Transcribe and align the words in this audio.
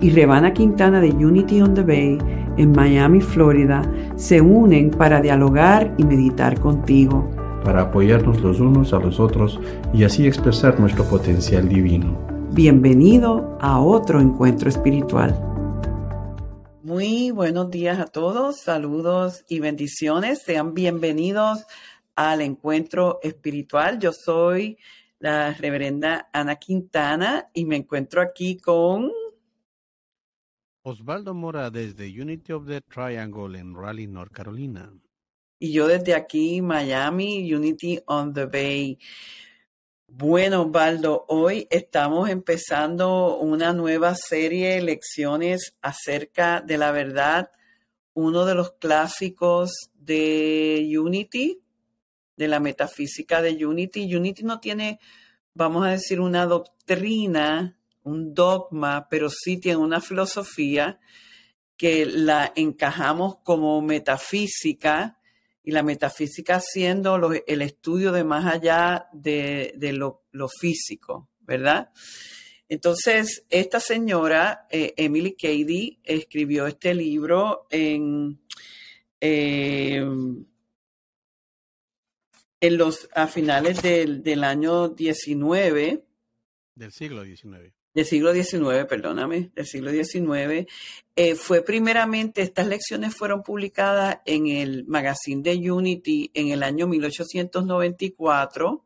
y 0.00 0.10
Rebana 0.10 0.52
Quintana 0.52 1.00
de 1.00 1.10
Unity 1.10 1.62
on 1.62 1.74
the 1.74 1.82
Bay 1.82 2.18
en 2.56 2.72
Miami, 2.72 3.20
Florida, 3.20 3.82
se 4.16 4.40
unen 4.40 4.90
para 4.90 5.20
dialogar 5.20 5.94
y 5.98 6.04
meditar 6.04 6.58
contigo. 6.60 7.28
Para 7.64 7.82
apoyarnos 7.82 8.40
los 8.40 8.60
unos 8.60 8.92
a 8.92 8.98
los 8.98 9.20
otros 9.20 9.60
y 9.92 10.04
así 10.04 10.26
expresar 10.26 10.78
nuestro 10.78 11.04
potencial 11.04 11.68
divino. 11.68 12.16
Bienvenido 12.52 13.58
a 13.60 13.80
otro 13.80 14.20
encuentro 14.20 14.68
espiritual. 14.68 15.38
Muy 16.82 17.30
buenos 17.32 17.70
días 17.70 17.98
a 17.98 18.06
todos, 18.06 18.60
saludos 18.60 19.44
y 19.48 19.60
bendiciones. 19.60 20.42
Sean 20.42 20.72
bienvenidos 20.72 21.66
al 22.14 22.40
encuentro 22.40 23.18
espiritual. 23.22 23.98
Yo 23.98 24.12
soy 24.12 24.78
la 25.18 25.52
reverenda 25.52 26.28
Ana 26.32 26.56
Quintana 26.56 27.48
y 27.52 27.64
me 27.64 27.76
encuentro 27.76 28.22
aquí 28.22 28.58
con 28.58 29.10
Osvaldo 30.88 31.34
Mora 31.34 31.68
desde 31.68 32.06
Unity 32.06 32.52
of 32.52 32.68
the 32.68 32.80
Triangle 32.80 33.58
en 33.58 33.74
Raleigh, 33.74 34.06
North 34.06 34.30
Carolina. 34.30 34.92
Y 35.58 35.72
yo 35.72 35.88
desde 35.88 36.14
aquí, 36.14 36.62
Miami, 36.62 37.52
Unity 37.52 37.98
on 38.06 38.32
the 38.32 38.44
Bay. 38.44 38.96
Bueno, 40.06 40.62
Osvaldo, 40.62 41.24
hoy 41.26 41.66
estamos 41.70 42.30
empezando 42.30 43.36
una 43.38 43.72
nueva 43.72 44.14
serie 44.14 44.76
de 44.76 44.82
lecciones 44.82 45.74
acerca 45.82 46.60
de 46.60 46.78
la 46.78 46.92
verdad, 46.92 47.50
uno 48.14 48.44
de 48.44 48.54
los 48.54 48.74
clásicos 48.74 49.90
de 49.92 50.88
Unity, 50.96 51.62
de 52.36 52.46
la 52.46 52.60
metafísica 52.60 53.42
de 53.42 53.66
Unity. 53.66 54.14
Unity 54.14 54.44
no 54.44 54.60
tiene, 54.60 55.00
vamos 55.52 55.84
a 55.84 55.90
decir, 55.90 56.20
una 56.20 56.46
doctrina 56.46 57.76
un 58.06 58.34
dogma, 58.34 59.08
pero 59.10 59.28
sí 59.28 59.58
tiene 59.58 59.78
una 59.78 60.00
filosofía 60.00 60.98
que 61.76 62.06
la 62.06 62.52
encajamos 62.54 63.38
como 63.42 63.82
metafísica 63.82 65.18
y 65.62 65.72
la 65.72 65.82
metafísica 65.82 66.60
siendo 66.60 67.32
el 67.46 67.62
estudio 67.62 68.12
de 68.12 68.22
más 68.22 68.46
allá 68.46 69.08
de, 69.12 69.74
lo, 69.92 70.22
físico, 70.60 71.28
¿verdad? 71.40 71.90
Entonces, 72.68 73.44
esta 73.50 73.80
señora, 73.80 74.66
eh, 74.70 74.94
Emily 74.96 75.34
Cady, 75.34 76.00
escribió 76.04 76.66
este 76.68 76.94
libro 76.94 77.66
en, 77.70 78.40
em, 79.20 80.46
en 82.60 82.76
los, 82.78 83.08
a 83.14 83.26
finales 83.26 83.82
del, 83.82 84.22
del 84.22 84.44
año 84.44 84.88
19. 84.88 86.04
Del 86.74 86.92
siglo 86.92 87.24
XIX 87.24 87.75
del 87.96 88.04
siglo 88.04 88.34
XIX, 88.34 88.84
perdóname, 88.86 89.50
del 89.54 89.64
siglo 89.64 89.90
XIX, 89.90 90.70
eh, 91.16 91.34
fue 91.34 91.62
primeramente, 91.62 92.42
estas 92.42 92.66
lecciones 92.66 93.14
fueron 93.14 93.42
publicadas 93.42 94.18
en 94.26 94.48
el 94.48 94.84
magazine 94.84 95.40
de 95.40 95.72
Unity 95.72 96.30
en 96.34 96.48
el 96.48 96.62
año 96.62 96.86
1894. 96.88 98.84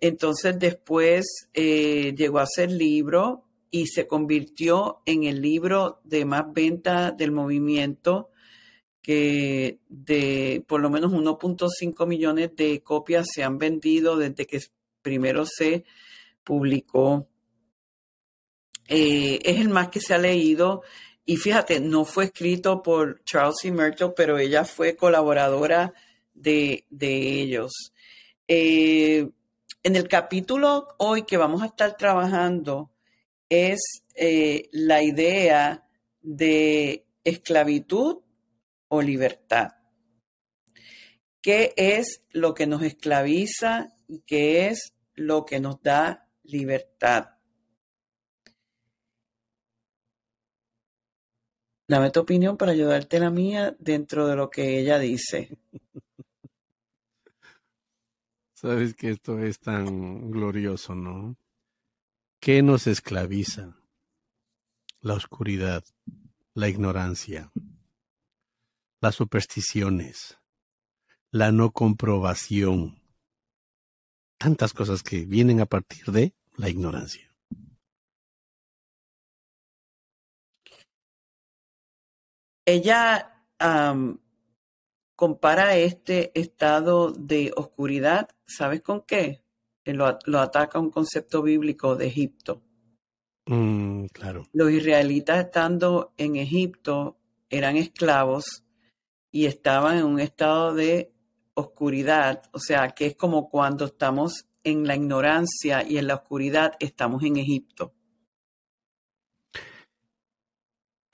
Entonces 0.00 0.58
después 0.58 1.48
eh, 1.54 2.14
llegó 2.14 2.38
a 2.38 2.46
ser 2.46 2.70
libro 2.70 3.46
y 3.70 3.86
se 3.86 4.06
convirtió 4.06 5.00
en 5.06 5.24
el 5.24 5.40
libro 5.40 6.02
de 6.04 6.26
más 6.26 6.52
venta 6.52 7.12
del 7.12 7.32
movimiento, 7.32 8.28
que 9.00 9.78
de 9.88 10.62
por 10.68 10.82
lo 10.82 10.90
menos 10.90 11.10
1.5 11.10 12.06
millones 12.06 12.54
de 12.54 12.82
copias 12.82 13.28
se 13.34 13.42
han 13.42 13.56
vendido 13.56 14.18
desde 14.18 14.46
que 14.46 14.60
primero 15.00 15.46
se 15.46 15.86
publicó 16.44 17.30
eh, 18.88 19.40
es 19.42 19.60
el 19.60 19.68
más 19.68 19.88
que 19.88 20.00
se 20.00 20.14
ha 20.14 20.18
leído. 20.18 20.82
Y 21.24 21.36
fíjate, 21.36 21.80
no 21.80 22.04
fue 22.04 22.26
escrito 22.26 22.82
por 22.82 23.22
Charles 23.24 23.56
C. 23.60 23.72
Myrtle, 23.72 24.12
pero 24.16 24.38
ella 24.38 24.64
fue 24.64 24.96
colaboradora 24.96 25.92
de, 26.34 26.84
ellos. 27.00 27.92
Eh, 28.46 29.28
en 29.82 29.96
el 29.96 30.08
capítulo 30.08 30.88
hoy 30.98 31.22
que 31.22 31.36
vamos 31.36 31.62
a 31.62 31.66
estar 31.66 31.96
trabajando 31.96 32.92
es 33.48 34.04
eh, 34.14 34.68
la 34.72 35.02
idea 35.02 35.84
de 36.20 37.06
esclavitud 37.24 38.18
o 38.88 39.02
libertad. 39.02 39.72
¿Qué 41.40 41.72
es 41.76 42.22
lo 42.30 42.54
que 42.54 42.66
nos 42.66 42.82
esclaviza 42.82 43.94
y 44.08 44.20
qué 44.20 44.68
es 44.68 44.92
lo 45.14 45.44
que 45.44 45.60
nos 45.60 45.80
da 45.82 46.28
libertad? 46.42 47.35
Dame 51.88 52.10
tu 52.10 52.20
opinión 52.20 52.56
para 52.56 52.72
ayudarte 52.72 53.20
la 53.20 53.30
mía 53.30 53.76
dentro 53.78 54.26
de 54.26 54.34
lo 54.34 54.50
que 54.50 54.80
ella 54.80 54.98
dice. 54.98 55.56
Sabes 58.54 58.94
que 58.94 59.10
esto 59.10 59.38
es 59.38 59.60
tan 59.60 60.30
glorioso, 60.30 60.96
¿no? 60.96 61.36
¿Qué 62.40 62.62
nos 62.62 62.88
esclaviza? 62.88 63.76
La 65.00 65.14
oscuridad, 65.14 65.84
la 66.54 66.68
ignorancia, 66.68 67.52
las 69.00 69.14
supersticiones, 69.14 70.38
la 71.30 71.52
no 71.52 71.70
comprobación, 71.70 73.00
tantas 74.38 74.72
cosas 74.72 75.02
que 75.04 75.24
vienen 75.24 75.60
a 75.60 75.66
partir 75.66 76.06
de 76.06 76.34
la 76.56 76.68
ignorancia. 76.68 77.35
Ella 82.66 83.32
compara 85.14 85.76
este 85.76 86.38
estado 86.38 87.10
de 87.12 87.52
oscuridad, 87.56 88.28
¿sabes 88.46 88.82
con 88.82 89.00
qué? 89.02 89.42
Lo, 89.84 90.18
lo 90.26 90.40
ataca 90.40 90.78
un 90.78 90.90
concepto 90.90 91.42
bíblico 91.42 91.96
de 91.96 92.08
Egipto. 92.08 92.60
Mm, 93.46 94.06
claro. 94.06 94.44
Los 94.52 94.72
israelitas 94.72 95.44
estando 95.44 96.12
en 96.16 96.36
Egipto 96.36 97.16
eran 97.48 97.76
esclavos 97.76 98.64
y 99.30 99.46
estaban 99.46 99.98
en 99.98 100.04
un 100.04 100.20
estado 100.20 100.74
de 100.74 101.12
oscuridad, 101.54 102.42
o 102.52 102.58
sea, 102.58 102.90
que 102.90 103.06
es 103.06 103.16
como 103.16 103.48
cuando 103.48 103.86
estamos 103.86 104.46
en 104.64 104.86
la 104.86 104.96
ignorancia 104.96 105.88
y 105.88 105.96
en 105.96 106.08
la 106.08 106.16
oscuridad, 106.16 106.72
estamos 106.80 107.22
en 107.22 107.36
Egipto. 107.36 107.94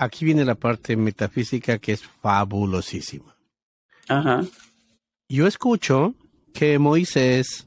Aquí 0.03 0.25
viene 0.25 0.45
la 0.45 0.55
parte 0.55 0.97
metafísica 0.97 1.79
que 1.79 1.93
es 1.93 2.03
fabulosísima. 2.03 3.37
Ajá. 4.09 4.45
Yo 5.29 5.47
escucho 5.47 6.15
que 6.53 6.79
Moisés 6.79 7.67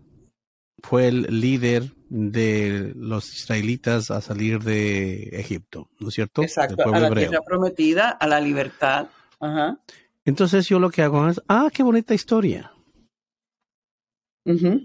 fue 0.84 1.08
el 1.08 1.42
líder 1.42 1.92
de 2.10 2.94
los 2.96 3.34
israelitas 3.34 4.12
a 4.12 4.22
salir 4.22 4.62
de 4.62 5.30
Egipto, 5.34 5.90
¿no 6.00 6.10
es 6.10 6.14
cierto? 6.14 6.44
Exacto, 6.44 6.94
a 6.94 7.00
la 7.00 7.12
tierra 7.12 7.42
prometida, 7.42 8.10
a 8.10 8.28
la 8.28 8.40
libertad. 8.40 9.08
Ajá. 9.40 9.80
Entonces 10.24 10.68
yo 10.68 10.80
lo 10.80 10.90
que 10.90 11.02
hago 11.02 11.28
es, 11.28 11.42
ah, 11.48 11.70
qué 11.74 11.84
bonita 11.84 12.14
historia. 12.14 12.72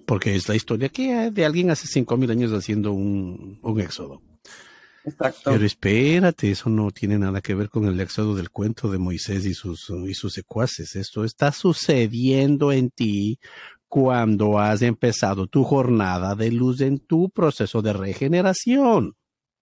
Porque 0.06 0.34
es 0.34 0.48
la 0.48 0.56
historia 0.56 0.88
que 0.88 1.30
de 1.30 1.44
alguien 1.44 1.70
hace 1.70 1.86
cinco 1.86 2.16
mil 2.16 2.30
años 2.30 2.50
haciendo 2.52 2.92
un, 2.92 3.58
un 3.62 3.80
éxodo. 3.80 4.22
Pero 5.44 5.64
espérate, 5.64 6.50
eso 6.50 6.68
no 6.68 6.90
tiene 6.90 7.18
nada 7.18 7.40
que 7.40 7.54
ver 7.54 7.70
con 7.70 7.86
el 7.86 7.98
éxodo 8.00 8.34
del 8.34 8.50
cuento 8.50 8.90
de 8.90 8.98
Moisés 8.98 9.46
y 9.46 9.54
sus, 9.54 9.90
y 10.06 10.14
sus 10.14 10.34
secuaces. 10.34 10.94
Esto 10.94 11.24
está 11.24 11.52
sucediendo 11.52 12.70
en 12.70 12.90
ti 12.90 13.38
cuando 13.88 14.58
has 14.58 14.82
empezado 14.82 15.46
tu 15.46 15.64
jornada 15.64 16.34
de 16.34 16.52
luz 16.52 16.80
en 16.80 16.98
tu 16.98 17.30
proceso 17.30 17.82
de 17.82 17.92
regeneración. 17.92 19.14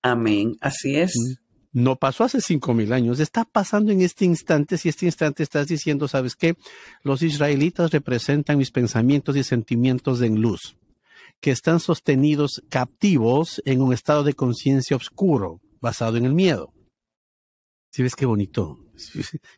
Amén, 0.02 0.56
así 0.60 0.96
es. 0.96 1.14
Mm, 1.16 1.82
no 1.82 1.96
pasó 1.96 2.24
hace 2.24 2.40
cinco 2.40 2.74
mil 2.74 2.92
años, 2.92 3.20
está 3.20 3.44
pasando 3.44 3.92
en 3.92 4.02
este 4.02 4.24
instante. 4.24 4.76
Si 4.76 4.88
este 4.88 5.06
instante 5.06 5.44
estás 5.44 5.68
diciendo, 5.68 6.08
¿sabes 6.08 6.34
qué? 6.34 6.56
Los 7.02 7.22
israelitas 7.22 7.90
representan 7.92 8.58
mis 8.58 8.70
pensamientos 8.70 9.36
y 9.36 9.44
sentimientos 9.44 10.20
en 10.20 10.40
luz 10.40 10.77
que 11.40 11.50
están 11.50 11.80
sostenidos 11.80 12.62
captivos 12.68 13.62
en 13.64 13.82
un 13.82 13.92
estado 13.92 14.24
de 14.24 14.34
conciencia 14.34 14.96
oscuro, 14.96 15.60
basado 15.80 16.16
en 16.16 16.24
el 16.24 16.34
miedo. 16.34 16.72
¿Sí 17.90 18.02
ves 18.02 18.16
qué 18.16 18.26
bonito? 18.26 18.78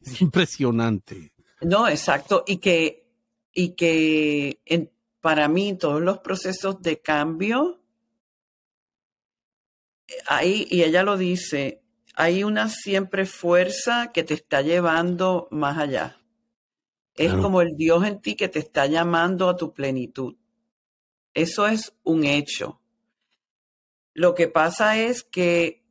Es 0.00 0.20
impresionante. 0.20 1.32
No, 1.62 1.88
exacto. 1.88 2.44
Y 2.46 2.58
que 2.58 3.00
y 3.52 3.70
que 3.70 4.60
para 5.20 5.48
mí 5.48 5.76
todos 5.76 6.00
los 6.00 6.18
procesos 6.18 6.80
de 6.82 7.00
cambio, 7.00 7.80
ahí, 10.26 10.66
y 10.70 10.82
ella 10.82 11.02
lo 11.02 11.16
dice, 11.16 11.82
hay 12.14 12.44
una 12.44 12.68
siempre 12.68 13.26
fuerza 13.26 14.12
que 14.12 14.22
te 14.24 14.34
está 14.34 14.62
llevando 14.62 15.48
más 15.50 15.78
allá. 15.78 16.16
Es 17.14 17.34
como 17.34 17.60
el 17.60 17.76
Dios 17.76 18.06
en 18.06 18.20
ti 18.20 18.34
que 18.34 18.48
te 18.48 18.60
está 18.60 18.86
llamando 18.86 19.50
a 19.50 19.56
tu 19.56 19.74
plenitud. 19.74 20.36
Eso 21.34 21.66
es 21.66 21.92
un 22.02 22.24
hecho. 22.24 22.80
Lo 24.14 24.34
que 24.34 24.48
pasa 24.48 24.98
es 24.98 25.22
que 25.22 25.84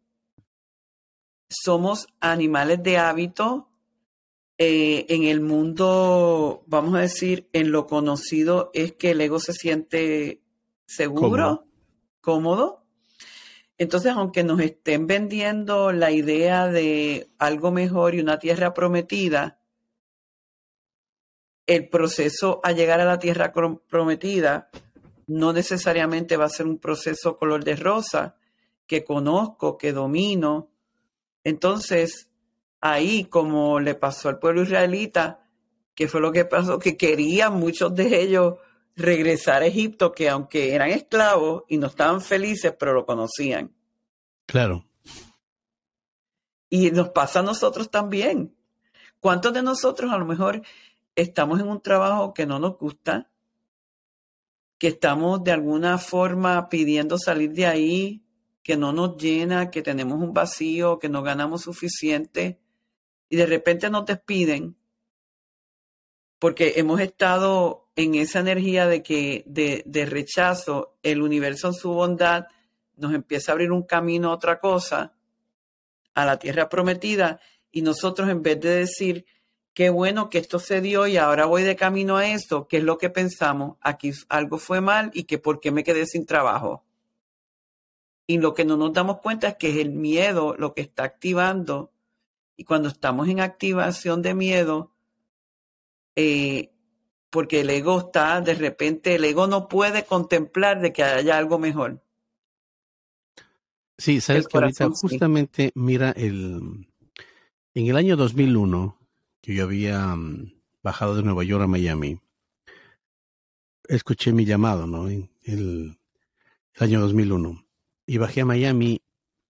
somos 1.50 2.08
animales 2.20 2.84
de 2.84 2.98
hábito 2.98 3.70
eh, 4.58 5.06
en 5.08 5.24
el 5.24 5.40
mundo, 5.40 6.64
vamos 6.68 6.94
a 6.96 7.00
decir, 7.00 7.50
en 7.54 7.72
lo 7.72 7.88
conocido 7.88 8.72
es 8.74 8.92
que 8.94 9.12
el 9.12 9.22
ego 9.22 9.40
se 9.40 9.54
siente 9.54 10.42
seguro, 10.86 11.66
cómodo. 12.20 12.86
Entonces, 13.78 14.12
aunque 14.12 14.44
nos 14.44 14.60
estén 14.60 15.08
vendiendo 15.08 15.94
la 15.94 16.12
idea 16.12 16.68
de 16.68 17.32
algo 17.38 17.72
mejor 17.72 18.14
y 18.14 18.20
una 18.20 18.38
tierra 18.38 18.74
prometida, 18.74 19.62
el 21.66 21.88
proceso 21.88 22.60
a 22.64 22.74
llegar 22.74 23.00
a 23.00 23.06
la 23.06 23.20
tierra 23.20 23.54
prometida 23.88 24.70
no 25.30 25.54
necesariamente 25.54 26.38
va 26.38 26.46
a 26.46 26.50
ser 26.50 26.66
un 26.66 26.80
proceso 26.80 27.38
color 27.38 27.64
de 27.64 27.76
rosa 27.76 28.36
que 28.88 29.04
conozco, 29.04 29.78
que 29.78 29.94
domino. 29.94 30.72
Entonces, 31.44 32.32
ahí, 32.82 33.26
como 33.26 33.80
le 33.80 33.94
pasó 33.94 34.30
al 34.30 34.40
pueblo 34.40 34.64
israelita, 34.64 35.46
que 35.94 36.08
fue 36.08 36.20
lo 36.20 36.32
que 36.32 36.46
pasó, 36.46 36.80
que 36.80 36.98
querían 36.98 37.54
muchos 37.54 37.94
de 37.94 38.22
ellos 38.22 38.56
regresar 38.96 39.62
a 39.62 39.68
Egipto, 39.68 40.14
que 40.14 40.30
aunque 40.30 40.74
eran 40.74 40.90
esclavos 40.90 41.64
y 41.68 41.78
no 41.78 41.88
estaban 41.88 42.22
felices, 42.22 42.74
pero 42.78 42.94
lo 42.94 43.06
conocían. 43.06 43.72
Claro. 44.48 44.88
Y 46.72 46.90
nos 46.90 47.10
pasa 47.10 47.42
a 47.42 47.44
nosotros 47.44 47.92
también. 47.92 48.56
¿Cuántos 49.20 49.54
de 49.54 49.62
nosotros 49.62 50.12
a 50.12 50.18
lo 50.18 50.26
mejor 50.26 50.64
estamos 51.16 51.60
en 51.60 51.68
un 51.68 51.82
trabajo 51.82 52.34
que 52.34 52.48
no 52.48 52.58
nos 52.58 52.80
gusta, 52.80 53.30
que 54.80 54.88
estamos 54.88 55.44
de 55.44 55.52
alguna 55.52 55.98
forma 56.00 56.70
pidiendo 56.70 57.20
salir 57.20 57.52
de 57.52 57.68
ahí, 57.68 58.24
que 58.64 58.78
no 58.78 58.94
nos 58.94 59.18
llena, 59.18 59.70
que 59.70 59.82
tenemos 59.82 60.20
un 60.20 60.34
vacío, 60.34 60.98
que 60.98 61.10
no 61.10 61.22
ganamos 61.22 61.62
suficiente, 61.62 62.60
y 63.30 63.36
de 63.36 63.46
repente 63.46 63.90
nos 63.90 64.06
despiden 64.06 64.80
porque 66.40 66.76
hemos 66.78 67.02
estado 67.02 67.90
en 67.98 68.16
esa 68.16 68.40
energía 68.40 68.88
de 68.88 69.04
que 69.04 69.44
de, 69.46 69.84
de, 69.86 70.06
rechazo, 70.06 70.98
el 71.04 71.22
universo 71.22 71.68
en 71.68 71.74
su 71.74 71.92
bondad 71.92 72.48
nos 72.96 73.14
empieza 73.14 73.52
a 73.52 73.54
abrir 73.54 73.72
un 73.74 73.84
camino 73.84 74.30
a 74.30 74.36
otra 74.36 74.60
cosa, 74.60 75.14
a 76.14 76.26
la 76.26 76.40
tierra 76.40 76.70
prometida, 76.70 77.42
y 77.72 77.82
nosotros 77.82 78.30
en 78.30 78.42
vez 78.42 78.60
de 78.62 78.70
decir, 78.70 79.26
qué 79.74 79.90
bueno 79.90 80.30
que 80.30 80.38
esto 80.38 80.60
se 80.60 80.82
dio 80.82 81.08
y 81.08 81.18
ahora 81.18 81.46
voy 81.46 81.64
de 81.64 81.76
camino 81.76 82.18
a 82.18 82.28
esto, 82.28 82.68
¿qué 82.68 82.78
es 82.78 82.84
lo 82.84 82.98
que 82.98 83.10
pensamos? 83.10 83.78
Aquí 83.82 84.12
algo 84.30 84.58
fue 84.58 84.82
mal 84.82 85.12
y 85.14 85.24
que 85.24 85.38
por 85.38 85.60
qué 85.60 85.72
me 85.72 85.84
quedé 85.84 86.06
sin 86.06 86.26
trabajo. 86.26 86.84
Y 88.28 88.38
lo 88.38 88.54
que 88.54 88.66
no 88.66 88.78
nos 88.78 88.94
damos 88.94 89.20
cuenta 89.20 89.48
es 89.48 89.56
que 89.56 89.70
es 89.70 89.78
el 89.78 89.92
miedo 89.92 90.56
lo 90.58 90.74
que 90.74 90.82
está 90.82 91.04
activando 91.04 91.92
y 92.60 92.66
cuando 92.66 92.90
estamos 92.90 93.30
en 93.30 93.40
activación 93.40 94.22
de 94.22 94.34
miedo, 94.34 94.92
eh, 96.18 96.74
porque 97.30 97.62
el 97.62 97.70
ego 97.70 98.00
está, 98.00 98.42
de 98.42 98.54
repente, 98.54 99.16
el 99.16 99.24
ego 99.24 99.48
no 99.48 99.70
puede 99.70 100.04
contemplar 100.04 100.82
de 100.82 100.92
que 100.92 101.04
haya 101.04 101.38
algo 101.38 101.58
mejor. 101.58 102.04
Sí, 103.98 104.20
sabes 104.20 104.48
que 104.48 104.58
ahorita 104.58 104.90
justamente, 104.90 105.72
mira, 105.74 106.12
el, 106.12 106.90
en 107.74 107.88
el 107.88 107.96
año 107.96 108.18
2001, 108.18 108.99
que 109.42 109.54
yo 109.54 109.64
había 109.64 110.16
mm, 110.16 110.54
bajado 110.84 111.16
de 111.16 111.24
Nueva 111.24 111.44
York 111.44 111.64
a 111.64 111.68
Miami, 111.68 112.20
escuché 113.88 114.32
mi 114.34 114.46
llamado, 114.46 114.88
¿no? 114.88 115.10
En 115.10 115.30
el, 115.44 115.98
el 116.74 116.84
año 116.84 117.02
2001. 117.02 117.66
Y 118.06 118.18
bajé 118.18 118.42
a 118.42 118.46
Miami 118.46 119.02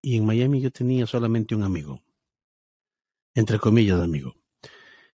y 0.01 0.18
en 0.18 0.25
Miami 0.25 0.62
yo 0.62 0.71
tenía 0.71 1.06
solamente 1.06 1.56
un 1.56 1.63
amigo 1.63 2.01
entre 3.39 3.59
comillas, 3.59 4.01
amigo. 4.01 4.36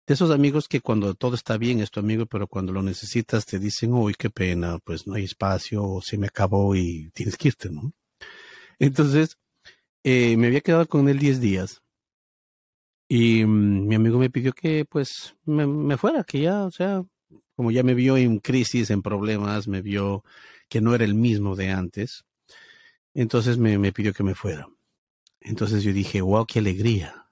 De 0.07 0.13
esos 0.13 0.31
amigos 0.31 0.67
que 0.67 0.81
cuando 0.81 1.13
todo 1.15 1.35
está 1.35 1.57
bien 1.57 1.79
es 1.79 1.91
tu 1.91 1.99
amigo, 1.99 2.25
pero 2.25 2.47
cuando 2.47 2.73
lo 2.73 2.81
necesitas 2.81 3.45
te 3.45 3.59
dicen, 3.59 3.93
uy, 3.93 4.13
qué 4.17 4.29
pena, 4.29 4.79
pues 4.79 5.07
no 5.07 5.15
hay 5.15 5.23
espacio, 5.25 5.83
o 5.83 6.01
se 6.01 6.17
me 6.17 6.27
acabó 6.27 6.75
y 6.75 7.11
tienes 7.13 7.37
que 7.37 7.49
irte, 7.49 7.69
¿no? 7.69 7.93
Entonces, 8.79 9.37
eh, 10.03 10.35
me 10.37 10.47
había 10.47 10.61
quedado 10.61 10.87
con 10.87 11.07
él 11.09 11.19
10 11.19 11.39
días 11.39 11.80
y 13.13 13.43
mm, 13.45 13.87
mi 13.87 13.95
amigo 13.95 14.19
me 14.19 14.29
pidió 14.29 14.53
que 14.53 14.85
pues 14.85 15.35
me, 15.45 15.97
fuera, 15.97 16.23
que 16.23 16.39
ya, 16.41 16.63
o 16.63 16.71
sea, 16.71 17.03
como 17.57 17.71
ya 17.71 17.83
me 17.83 17.93
vio 17.93 18.15
en 18.15 18.39
crisis, 18.39 18.89
en 18.89 19.01
problemas, 19.01 19.67
me 19.67 19.81
vio 19.81 20.23
que 20.69 20.79
no 20.79 20.95
era 20.95 21.03
el 21.03 21.13
mismo 21.13 21.57
de 21.57 21.71
antes, 21.71 22.23
entonces 23.13 23.57
me, 23.57 23.77
me 23.77 23.91
pidió 23.91 24.13
que 24.13 24.23
me 24.23 24.35
fuera. 24.35 24.69
Entonces 25.41 25.83
yo 25.83 25.93
dije, 25.93 26.21
wow, 26.21 26.45
qué 26.45 26.59
alegría 26.59 27.27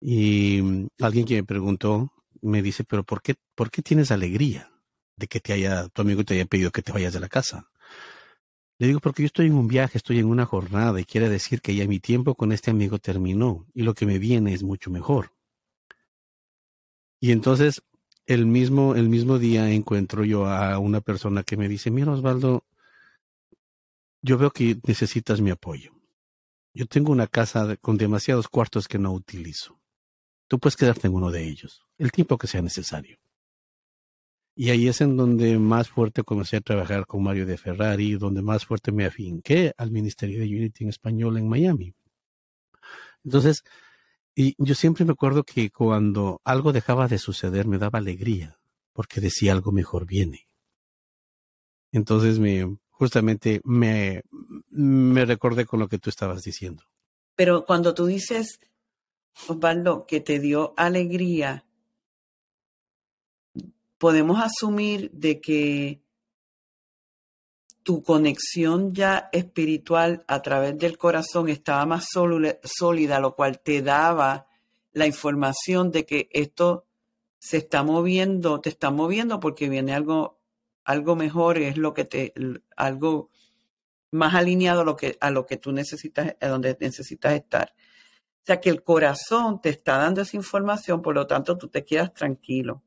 y 0.00 0.60
mm, 0.62 0.88
alguien 1.00 1.24
que 1.24 1.36
me 1.36 1.44
preguntó 1.44 2.12
me 2.42 2.60
dice, 2.60 2.84
pero 2.84 3.04
¿por 3.04 3.22
qué, 3.22 3.36
por 3.54 3.70
qué 3.70 3.80
tienes 3.80 4.10
alegría 4.10 4.70
de 5.16 5.28
que 5.28 5.40
te 5.40 5.54
haya, 5.54 5.88
tu 5.88 6.02
amigo 6.02 6.24
te 6.24 6.34
haya 6.34 6.44
pedido 6.46 6.70
que 6.70 6.82
te 6.82 6.92
vayas 6.92 7.14
de 7.14 7.20
la 7.20 7.28
casa? 7.30 7.69
Le 8.80 8.86
digo, 8.86 9.00
porque 9.00 9.20
yo 9.20 9.26
estoy 9.26 9.48
en 9.48 9.56
un 9.56 9.68
viaje, 9.68 9.98
estoy 9.98 10.20
en 10.20 10.26
una 10.26 10.46
jornada 10.46 10.98
y 10.98 11.04
quiere 11.04 11.28
decir 11.28 11.60
que 11.60 11.74
ya 11.74 11.86
mi 11.86 12.00
tiempo 12.00 12.34
con 12.34 12.50
este 12.50 12.70
amigo 12.70 12.98
terminó 12.98 13.66
y 13.74 13.82
lo 13.82 13.92
que 13.92 14.06
me 14.06 14.18
viene 14.18 14.54
es 14.54 14.62
mucho 14.62 14.90
mejor. 14.90 15.34
Y 17.20 17.32
entonces, 17.32 17.82
el 18.24 18.46
mismo, 18.46 18.94
el 18.94 19.10
mismo 19.10 19.38
día 19.38 19.70
encuentro 19.70 20.24
yo 20.24 20.46
a 20.46 20.78
una 20.78 21.02
persona 21.02 21.42
que 21.42 21.58
me 21.58 21.68
dice, 21.68 21.90
mira 21.90 22.12
Osvaldo, 22.12 22.64
yo 24.22 24.38
veo 24.38 24.50
que 24.50 24.78
necesitas 24.86 25.42
mi 25.42 25.50
apoyo. 25.50 25.92
Yo 26.72 26.86
tengo 26.86 27.12
una 27.12 27.26
casa 27.26 27.76
con 27.76 27.98
demasiados 27.98 28.48
cuartos 28.48 28.88
que 28.88 28.98
no 28.98 29.12
utilizo. 29.12 29.78
Tú 30.48 30.58
puedes 30.58 30.76
quedarte 30.76 31.06
en 31.06 31.12
uno 31.12 31.30
de 31.30 31.46
ellos, 31.46 31.84
el 31.98 32.12
tiempo 32.12 32.38
que 32.38 32.46
sea 32.46 32.62
necesario. 32.62 33.18
Y 34.60 34.68
ahí 34.68 34.88
es 34.88 35.00
en 35.00 35.16
donde 35.16 35.58
más 35.58 35.88
fuerte 35.88 36.22
comencé 36.22 36.58
a 36.58 36.60
trabajar 36.60 37.06
con 37.06 37.22
Mario 37.22 37.46
de 37.46 37.56
Ferrari, 37.56 38.16
donde 38.16 38.42
más 38.42 38.66
fuerte 38.66 38.92
me 38.92 39.06
afinqué 39.06 39.72
al 39.78 39.90
Ministerio 39.90 40.38
de 40.38 40.44
Unity 40.44 40.84
en 40.84 40.90
español 40.90 41.38
en 41.38 41.48
Miami. 41.48 41.94
Entonces, 43.24 43.64
y 44.34 44.54
yo 44.58 44.74
siempre 44.74 45.06
me 45.06 45.12
acuerdo 45.12 45.44
que 45.44 45.70
cuando 45.70 46.42
algo 46.44 46.74
dejaba 46.74 47.08
de 47.08 47.16
suceder 47.16 47.66
me 47.66 47.78
daba 47.78 48.00
alegría, 48.00 48.58
porque 48.92 49.22
decía 49.22 49.52
algo 49.52 49.72
mejor 49.72 50.04
viene. 50.04 50.46
Entonces 51.90 52.38
me 52.38 52.76
justamente 52.90 53.62
me, 53.64 54.24
me 54.68 55.24
recordé 55.24 55.64
con 55.64 55.80
lo 55.80 55.88
que 55.88 55.98
tú 55.98 56.10
estabas 56.10 56.42
diciendo. 56.42 56.84
Pero 57.34 57.64
cuando 57.64 57.94
tú 57.94 58.04
dices 58.04 58.60
Osvaldo, 59.48 60.04
que 60.04 60.20
te 60.20 60.38
dio 60.38 60.74
alegría, 60.76 61.64
podemos 64.00 64.42
asumir 64.42 65.10
de 65.12 65.42
que 65.42 66.00
tu 67.82 68.02
conexión 68.02 68.94
ya 68.94 69.28
espiritual 69.30 70.24
a 70.26 70.40
través 70.40 70.78
del 70.78 70.96
corazón 70.96 71.50
estaba 71.50 71.84
más 71.84 72.06
sólida, 72.08 73.20
lo 73.20 73.36
cual 73.36 73.60
te 73.60 73.82
daba 73.82 74.46
la 74.92 75.06
información 75.06 75.90
de 75.90 76.06
que 76.06 76.30
esto 76.32 76.86
se 77.38 77.58
está 77.58 77.82
moviendo, 77.82 78.62
te 78.62 78.70
está 78.70 78.90
moviendo 78.90 79.38
porque 79.38 79.68
viene 79.68 79.92
algo, 79.92 80.40
algo 80.84 81.14
mejor, 81.14 81.58
es 81.58 81.76
lo 81.76 81.92
que 81.92 82.06
te, 82.06 82.32
algo 82.76 83.28
más 84.12 84.34
alineado 84.34 84.80
a 84.80 84.84
lo 84.84 84.96
que, 84.96 85.18
a 85.20 85.30
lo 85.30 85.44
que 85.44 85.58
tú 85.58 85.72
necesitas, 85.72 86.36
a 86.40 86.48
donde 86.48 86.74
necesitas 86.80 87.34
estar. 87.34 87.74
O 88.42 88.46
sea 88.46 88.62
que 88.62 88.70
el 88.70 88.82
corazón 88.82 89.60
te 89.60 89.68
está 89.68 89.98
dando 89.98 90.22
esa 90.22 90.38
información, 90.38 91.02
por 91.02 91.14
lo 91.14 91.26
tanto 91.26 91.58
tú 91.58 91.68
te 91.68 91.84
quedas 91.84 92.14
tranquilo. 92.14 92.82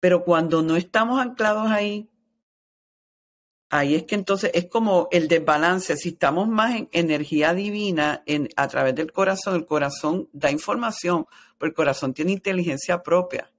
Pero 0.00 0.24
cuando 0.24 0.62
no 0.62 0.76
estamos 0.76 1.20
anclados 1.20 1.70
ahí, 1.70 2.10
ahí 3.68 3.94
es 3.94 4.04
que 4.04 4.16
entonces 4.16 4.50
es 4.54 4.66
como 4.66 5.08
el 5.12 5.28
desbalance. 5.28 5.96
Si 5.96 6.10
estamos 6.10 6.48
más 6.48 6.74
en 6.74 6.88
energía 6.92 7.54
divina 7.54 8.22
en, 8.26 8.48
a 8.56 8.66
través 8.68 8.94
del 8.94 9.12
corazón, 9.12 9.54
el 9.54 9.66
corazón 9.66 10.28
da 10.32 10.50
información, 10.50 11.26
pero 11.58 11.68
el 11.68 11.74
corazón 11.74 12.12
tiene 12.12 12.32
inteligencia 12.32 13.02
propia. 13.02 13.50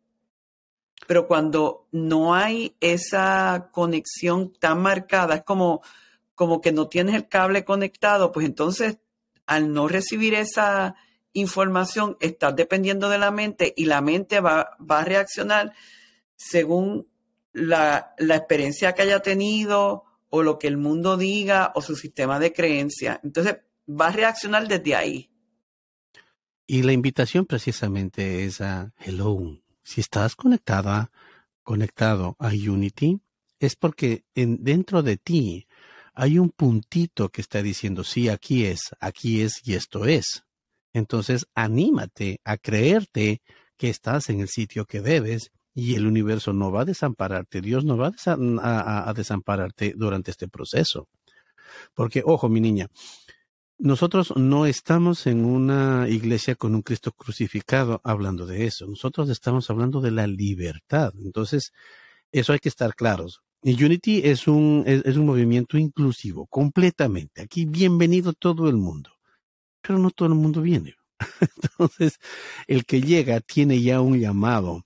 Pero 1.08 1.28
cuando 1.28 1.88
no 1.92 2.36
hay 2.36 2.76
esa 2.80 3.70
conexión 3.72 4.54
tan 4.54 4.82
marcada, 4.82 5.36
es 5.36 5.44
como, 5.44 5.82
como 6.36 6.62
que 6.62 6.72
no 6.72 6.88
tienes 6.88 7.16
el 7.16 7.28
cable 7.28 7.66
conectado, 7.66 8.32
pues 8.32 8.46
entonces 8.46 8.98
al 9.46 9.74
no 9.74 9.88
recibir 9.88 10.34
esa 10.34 10.96
información, 11.34 12.18
estás 12.20 12.56
dependiendo 12.56 13.10
de 13.10 13.18
la 13.18 13.32
mente 13.32 13.74
y 13.76 13.86
la 13.86 14.02
mente 14.02 14.40
va, 14.40 14.78
va 14.80 15.00
a 15.00 15.06
reaccionar 15.06 15.74
según 16.42 17.08
la, 17.54 18.16
la 18.18 18.36
experiencia 18.36 18.94
que 18.94 19.04
haya 19.04 19.20
tenido 19.20 20.06
o 20.30 20.42
lo 20.42 20.58
que 20.58 20.68
el 20.68 20.78
mundo 20.78 21.18
diga 21.18 21.72
o 21.76 21.82
su 21.82 21.96
sistema 21.96 22.40
de 22.40 22.54
creencia. 22.54 23.20
Entonces, 23.24 23.58
va 23.88 24.08
a 24.08 24.12
reaccionar 24.12 24.68
desde 24.68 24.96
ahí. 24.96 25.30
Y 26.66 26.84
la 26.84 26.94
invitación 26.94 27.46
precisamente 27.46 28.46
es 28.46 28.62
a 28.62 28.94
Hello. 28.98 29.60
Si 29.84 30.02
estás 30.02 30.36
conectada, 30.36 31.12
conectado 31.64 32.36
a 32.40 32.48
Unity, 32.48 33.20
es 33.60 33.76
porque 33.76 34.24
en, 34.34 34.64
dentro 34.64 35.04
de 35.04 35.18
ti 35.18 35.68
hay 36.14 36.40
un 36.40 36.50
puntito 36.50 37.30
que 37.30 37.42
está 37.42 37.62
diciendo, 37.62 38.04
sí, 38.04 38.30
aquí 38.30 38.66
es, 38.66 38.96
aquí 39.00 39.42
es 39.42 39.62
y 39.66 39.76
esto 39.76 40.06
es. 40.06 40.44
Entonces, 40.94 41.46
anímate 41.54 42.40
a 42.44 42.58
creerte 42.58 43.42
que 43.78 43.90
estás 43.90 44.30
en 44.30 44.40
el 44.40 44.48
sitio 44.48 44.86
que 44.86 45.02
debes 45.02 45.52
y 45.74 45.96
el 45.96 46.06
universo 46.06 46.54
no 46.54 46.72
va 46.72 46.82
a 46.82 46.86
desampararte, 46.86 47.62
Dios 47.62 47.86
no 47.86 47.98
va 47.98 48.12
a, 48.26 49.14
desampararte 49.16 49.94
durante 49.96 50.32
este 50.32 50.48
proceso. 50.48 51.08
Porque, 51.94 52.22
ojo, 52.26 52.50
mi 52.50 52.60
niña, 52.60 52.88
nosotros 53.78 54.34
no 54.36 54.66
estamos 54.66 55.26
en 55.28 55.46
una 55.46 56.08
iglesia 56.10 56.56
con 56.56 56.76
un 56.76 56.82
Cristo 56.82 57.12
crucificado 57.14 58.02
hablando 58.04 58.46
de 58.46 58.66
eso. 58.66 58.86
Nosotros 58.86 59.30
estamos 59.30 59.70
hablando 59.70 60.02
de 60.02 60.12
la 60.12 60.28
libertad. 60.28 61.14
Entonces, 61.24 61.72
eso 62.32 62.54
hay 62.54 62.60
que 62.60 62.70
estar 62.70 62.94
claros. 62.94 63.42
Y 63.64 63.82
Unity 63.82 64.22
es 64.24 64.48
un, 64.48 64.84
es 64.86 65.16
un 65.16 65.26
movimiento 65.26 65.78
inclusivo, 65.78 66.48
completamente. 66.48 67.42
Aquí 67.42 67.66
bienvenido 67.66 68.34
todo 68.34 68.68
el 68.70 68.76
mundo. 68.76 69.12
Pero 69.82 70.00
no 70.00 70.12
todo 70.12 70.28
el 70.30 70.36
mundo 70.36 70.62
viene. 70.62 70.96
Entonces, 71.40 72.20
el 72.68 72.86
que 72.86 73.02
llega 73.02 73.40
tiene 73.40 73.82
ya 73.82 74.02
un 74.02 74.20
llamado 74.20 74.84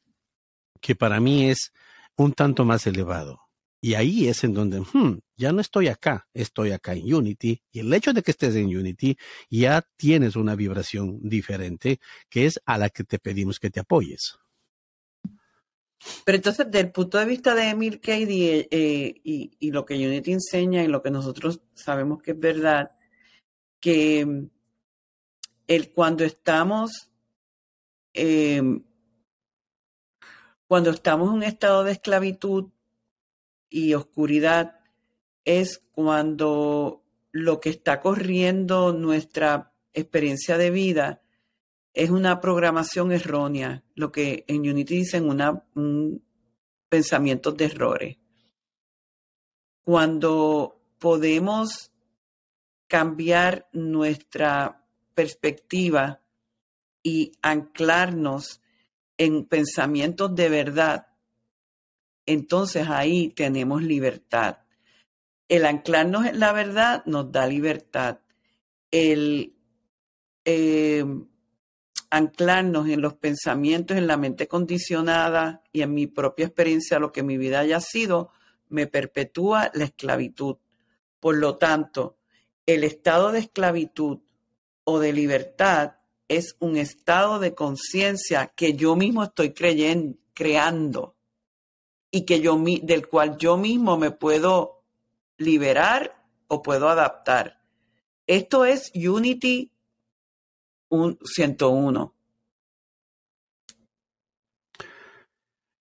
que 0.85 0.93
para 0.95 1.19
mí 1.19 1.49
es 1.49 1.73
un 2.15 2.33
tanto 2.33 2.63
más 2.63 2.85
elevado. 2.85 3.41
Y 3.81 3.95
ahí 3.95 4.27
es 4.27 4.43
en 4.43 4.53
donde, 4.53 4.81
hmm, 4.81 5.17
ya 5.35 5.51
no 5.51 5.59
estoy 5.59 5.87
acá, 5.87 6.27
estoy 6.31 6.73
acá 6.73 6.93
en 6.93 7.11
Unity. 7.11 7.59
Y 7.71 7.79
el 7.79 7.91
hecho 7.91 8.13
de 8.13 8.21
que 8.21 8.29
estés 8.29 8.55
en 8.55 8.67
Unity, 8.67 9.17
ya 9.49 9.83
tienes 9.97 10.35
una 10.35 10.55
vibración 10.55 11.27
diferente, 11.27 11.99
que 12.29 12.45
es 12.45 12.59
a 12.67 12.77
la 12.77 12.91
que 12.91 13.03
te 13.03 13.17
pedimos 13.17 13.59
que 13.59 13.71
te 13.71 13.79
apoyes. 13.79 14.37
Pero 16.23 16.35
entonces, 16.35 16.67
desde 16.67 16.81
el 16.81 16.91
punto 16.91 17.17
de 17.17 17.25
vista 17.25 17.55
de 17.55 17.69
Emil 17.69 17.99
Cady 17.99 18.67
eh, 18.69 19.21
y, 19.23 19.71
lo 19.71 19.85
que 19.85 19.95
Unity 19.95 20.33
enseña 20.33 20.83
y 20.83 20.87
lo 20.87 21.01
que 21.01 21.09
nosotros 21.09 21.61
sabemos 21.73 22.21
que 22.21 22.31
es 22.31 22.39
verdad, 22.39 22.91
que 23.79 24.23
mm, 24.23 24.49
el, 25.65 25.91
cuando 25.91 26.23
estamos 26.23 27.09
em, 28.13 28.83
cuando 30.67 30.89
estamos 30.89 31.29
en 31.29 31.35
un 31.35 31.43
estado 31.43 31.83
de 31.83 31.91
esclavitud 31.91 32.71
y 33.69 33.93
oscuridad 33.93 34.79
es 35.43 35.79
cuando 35.91 37.03
lo 37.31 37.59
que 37.59 37.69
está 37.69 38.01
corriendo 38.01 38.93
nuestra 38.93 39.73
experiencia 39.93 40.57
de 40.57 40.71
vida 40.71 41.21
es 41.93 42.09
una 42.09 42.41
programación 42.41 43.11
errónea, 43.11 43.83
lo 43.93 44.11
que 44.11 44.43
en 44.47 44.69
Unity 44.69 44.97
dicen 44.97 45.29
una, 45.29 45.65
un 45.75 46.23
pensamiento 46.89 47.53
de 47.53 47.65
errores. 47.65 48.17
Cuando 49.81 50.81
podemos 50.99 51.91
cambiar 52.87 53.69
nuestra 53.71 54.85
perspectiva 55.13 56.21
y 57.01 57.31
anclarnos 57.41 58.61
en 59.17 59.45
pensamientos 59.45 60.35
de 60.35 60.49
verdad, 60.49 61.07
entonces 62.25 62.87
ahí 62.89 63.29
tenemos 63.29 63.83
libertad. 63.83 64.59
El 65.47 65.65
anclarnos 65.65 66.25
en 66.25 66.39
la 66.39 66.53
verdad 66.53 67.03
nos 67.05 67.31
da 67.31 67.45
libertad. 67.47 68.19
El 68.89 69.53
eh, 70.43 71.05
anclarnos 72.09 72.87
en 72.89 73.01
los 73.01 73.15
pensamientos, 73.15 73.97
en 73.97 74.07
la 74.07 74.17
mente 74.17 74.47
condicionada 74.47 75.63
y 75.71 75.81
en 75.81 75.93
mi 75.93 76.07
propia 76.07 76.45
experiencia, 76.45 76.99
lo 76.99 77.11
que 77.11 77.23
mi 77.23 77.37
vida 77.37 77.59
haya 77.59 77.79
sido, 77.79 78.31
me 78.69 78.87
perpetúa 78.87 79.71
la 79.73 79.85
esclavitud. 79.85 80.57
Por 81.19 81.37
lo 81.37 81.57
tanto, 81.57 82.17
el 82.65 82.83
estado 82.83 83.31
de 83.31 83.39
esclavitud 83.39 84.19
o 84.83 84.99
de 84.99 85.13
libertad 85.13 85.95
es 86.27 86.55
un 86.59 86.77
estado 86.77 87.39
de 87.39 87.53
conciencia 87.53 88.47
que 88.47 88.73
yo 88.73 88.95
mismo 88.95 89.23
estoy 89.23 89.53
creyendo, 89.53 90.17
creando 90.33 91.15
y 92.11 92.25
que 92.25 92.41
yo 92.41 92.57
del 92.83 93.07
cual 93.07 93.37
yo 93.37 93.57
mismo 93.57 93.97
me 93.97 94.11
puedo 94.11 94.83
liberar 95.37 96.23
o 96.47 96.61
puedo 96.61 96.89
adaptar. 96.89 97.61
Esto 98.27 98.65
es 98.65 98.91
Unity 98.95 99.71
101. 100.89 102.15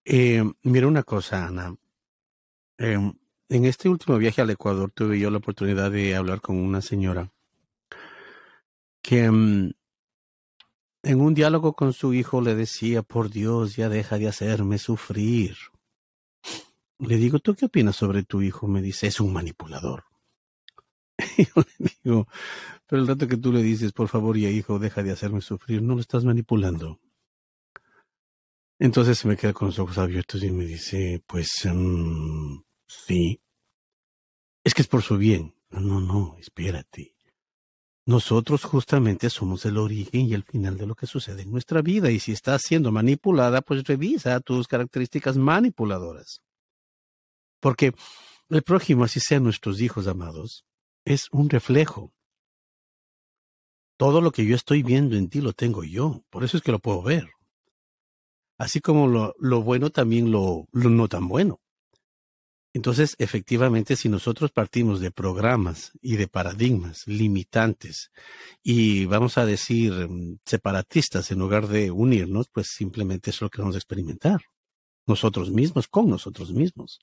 Eh, 0.07 0.43
mira 0.63 0.87
una 0.87 1.03
cosa, 1.03 1.47
Ana. 1.47 1.75
Em, 2.77 3.15
en 3.49 3.65
este 3.65 3.89
último 3.89 4.19
viaje 4.19 4.43
al 4.43 4.51
Ecuador 4.51 4.91
tuve 4.91 5.19
yo 5.19 5.31
la 5.31 5.39
oportunidad 5.39 5.91
de 5.91 6.15
hablar 6.15 6.41
con 6.41 6.57
una 6.59 6.83
señora 6.83 7.31
que 9.01 9.25
em, 9.25 9.73
en 11.05 11.21
un 11.21 11.35
diálogo 11.35 11.75
con 11.75 11.93
su 11.93 12.15
hijo 12.15 12.41
le 12.41 12.55
decía, 12.55 13.03
por 13.03 13.31
Dios, 13.31 13.77
ya 13.77 13.89
deja 13.89 14.19
de 14.19 14.29
hacerme 14.29 14.79
sufrir. 14.79 15.57
Le 16.99 17.17
digo, 17.17 17.39
¿tú 17.39 17.55
qué 17.55 17.67
opinas 17.67 17.97
sobre 17.97 18.23
tu 18.25 18.41
hijo? 18.41 18.67
Me 18.67 18.81
dice, 18.81 19.07
es 19.07 19.21
un 19.21 19.33
manipulador. 19.33 20.05
Y 21.37 21.45
yo 21.55 21.63
le 21.79 21.91
digo, 22.03 22.29
pero 22.87 23.03
el 23.03 23.09
rato 23.09 23.29
que 23.29 23.37
tú 23.37 23.53
le 23.53 23.63
dices, 23.63 23.93
por 23.93 24.09
favor, 24.09 24.37
ya 24.39 24.49
hijo, 24.49 24.79
deja 24.79 25.03
de 25.03 25.13
hacerme 25.13 25.43
sufrir, 25.43 25.83
no 25.83 25.95
lo 25.95 26.01
estás 26.01 26.25
manipulando. 26.25 27.01
Entonces 28.79 29.19
se 29.19 29.29
me 29.29 29.37
queda 29.37 29.53
con 29.53 29.69
los 29.69 29.79
ojos 29.79 29.99
abiertos 29.99 30.43
y 30.43 30.51
me 30.51 30.65
dice, 30.65 31.23
pues 31.27 31.53
mm, 31.65 32.63
sí. 32.87 33.41
Es 34.65 34.75
que 34.75 34.83
es 34.83 34.89
por 34.89 35.03
su 35.03 35.19
bien. 35.19 35.55
No, 35.71 36.01
no, 36.01 36.37
espérate. 36.39 37.14
Nosotros 38.07 38.65
justamente 38.65 39.31
somos 39.31 39.65
el 39.65 39.79
origen 39.79 40.23
y 40.23 40.35
el 40.35 40.43
final 40.43 40.77
de 40.77 40.87
lo 40.87 40.95
que 40.95 41.07
sucede 41.07 41.43
en 41.43 41.51
nuestra 41.51 41.81
vida 41.81 42.11
y 42.11 42.21
si 42.21 42.33
estás 42.33 42.61
siendo 42.63 42.93
manipulada, 42.93 43.63
pues 43.63 43.83
revisa 43.85 44.41
tus 44.41 44.69
características 44.69 45.39
manipuladoras. 45.39 46.43
Porque 47.61 47.95
el 48.51 48.63
prójimo, 48.63 49.05
así 49.05 49.21
sean 49.21 49.43
nuestros 49.43 49.81
hijos 49.81 50.07
amados, 50.07 50.67
es 51.07 51.29
un 51.33 51.49
reflejo. 51.49 52.13
Todo 53.97 54.21
lo 54.21 54.33
que 54.33 54.45
yo 54.45 54.55
estoy 54.55 54.83
viendo 54.83 55.17
en 55.17 55.31
ti 55.31 55.41
lo 55.41 55.55
tengo 55.55 55.83
yo, 55.83 56.23
por 56.29 56.45
eso 56.45 56.59
es 56.59 56.63
que 56.63 56.73
lo 56.73 56.81
puedo 56.81 57.03
ver. 57.03 57.31
Así 58.59 58.81
como 58.81 59.09
lo, 59.09 59.35
lo 59.39 59.63
bueno 59.63 59.89
también 59.89 60.31
lo, 60.31 60.69
lo 60.73 60.91
no 60.91 61.09
tan 61.09 61.27
bueno. 61.27 61.61
Entonces, 62.75 63.15
efectivamente, 63.19 63.95
si 63.95 64.09
nosotros 64.09 64.51
partimos 64.51 64.99
de 64.99 65.13
programas 65.13 65.93
y 66.03 66.17
de 66.17 66.27
paradigmas 66.27 67.07
limitantes 67.07 68.11
y 68.65 69.05
vamos 69.05 69.39
a 69.39 69.47
decir 69.47 69.93
mm, 69.93 70.41
separatistas 70.45 71.31
en 71.31 71.39
lugar 71.39 71.69
de 71.69 71.93
unirnos, 71.93 72.49
pues 72.49 72.67
simplemente 72.77 73.31
es 73.31 73.41
lo 73.41 73.49
que 73.49 73.63
vamos 73.63 73.77
a 73.77 73.79
experimentar. 73.79 74.41
Nosotros 75.07 75.53
mismos, 75.53 75.87
con 75.87 76.11
nosotros 76.11 76.53
mismos. 76.53 76.99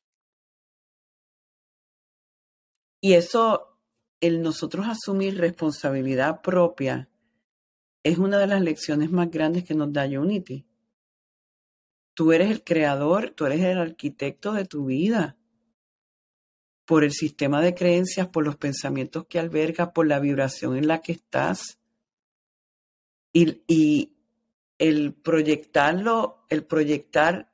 Y 3.00 3.14
eso, 3.14 3.80
el 4.20 4.42
nosotros 4.42 4.88
asumir 4.88 5.38
responsabilidad 5.38 6.42
propia, 6.42 7.10
es 8.04 8.18
una 8.18 8.40
de 8.40 8.48
las 8.48 8.62
lecciones 8.62 9.10
más 9.10 9.32
grandes 9.32 9.64
que 9.64 9.74
nos 9.74 9.94
da 9.94 10.04
Unity. 10.04 10.66
Tú 12.14 12.34
eres 12.34 12.52
el 12.52 12.62
creador, 12.62 13.30
tú 13.30 13.46
eres 13.46 13.62
el 13.62 13.78
arquitecto 13.78 14.52
de 14.52 14.66
tu 14.66 14.88
vida 14.88 15.38
por 16.86 17.04
el 17.04 17.12
sistema 17.12 17.62
de 17.62 17.74
creencias, 17.74 18.28
por 18.28 18.44
los 18.44 18.58
pensamientos 18.58 19.26
que 19.28 19.40
alberga, 19.40 19.94
por 19.94 20.08
la 20.08 20.20
vibración 20.20 20.76
en 20.76 20.88
la 20.88 21.02
que 21.02 21.14
estás. 21.14 21.80
Y, 23.34 24.14
el 24.78 25.14
proyectarlo, 25.14 26.44
el 26.50 26.66
proyectar 26.66 27.54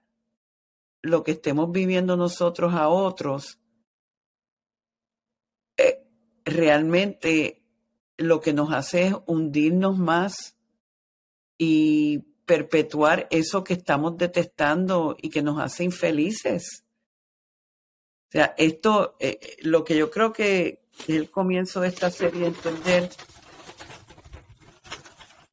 lo 1.02 1.24
que 1.24 1.32
estemos 1.32 1.70
viviendo 1.74 2.16
nosotros 2.16 2.74
a 2.74 2.88
otros, 2.88 3.60
eh, 5.76 6.08
realmente 6.46 7.66
lo 8.16 8.40
que 8.40 8.54
nos 8.54 8.72
hace 8.72 9.08
es 9.08 9.16
hundirnos 9.26 9.98
más 9.98 10.56
y 11.58 12.20
perpetuar 12.46 13.28
eso 13.30 13.64
que 13.64 13.74
estamos 13.74 14.18
detestando 14.18 15.18
y 15.22 15.30
que 15.30 15.42
nos 15.42 15.60
hace 15.60 15.84
infelices. 15.84 16.87
O 18.28 18.32
sea, 18.32 18.54
esto, 18.58 19.16
eh, 19.20 19.40
eh, 19.42 19.58
lo 19.62 19.86
que 19.86 19.98
yo 19.98 20.12
creo 20.12 20.34
que 20.34 20.82
es 21.00 21.10
el 21.10 21.32
comienzo 21.32 21.80
de 21.80 21.88
esta 21.88 22.12
serie, 22.12 22.48
entender 22.48 23.10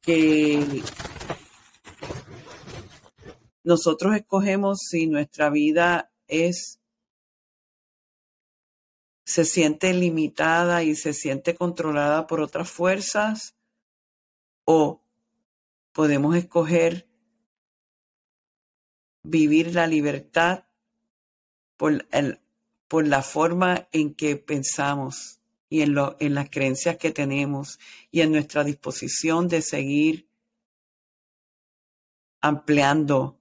que 0.01 0.83
nosotros 3.63 4.15
escogemos 4.15 4.79
si 4.89 5.07
nuestra 5.07 5.49
vida 5.49 6.11
es 6.27 6.79
se 9.25 9.43
siente 9.43 9.91
limitada 9.93 10.83
y 10.83 10.95
se 10.95 11.13
siente 11.13 11.55
controlada 11.55 12.27
por 12.27 12.41
otras 12.41 12.69
fuerzas 12.69 13.55
o 14.65 15.01
podemos 15.93 16.35
escoger 16.35 17.07
vivir 19.23 19.73
la 19.73 19.87
libertad 19.87 20.65
por, 21.77 22.05
el, 22.11 22.39
por 22.95 23.05
la 23.05 23.21
forma 23.21 23.89
en 23.91 24.13
que 24.13 24.37
pensamos 24.37 25.41
y 25.67 25.81
en, 25.81 25.93
lo, 25.93 26.15
en 26.21 26.33
las 26.33 26.49
creencias 26.49 26.95
que 26.95 27.11
tenemos 27.11 27.77
y 28.09 28.21
en 28.21 28.31
nuestra 28.31 28.63
disposición 28.63 29.49
de 29.49 29.61
seguir 29.61 30.29
ampliando 32.39 33.37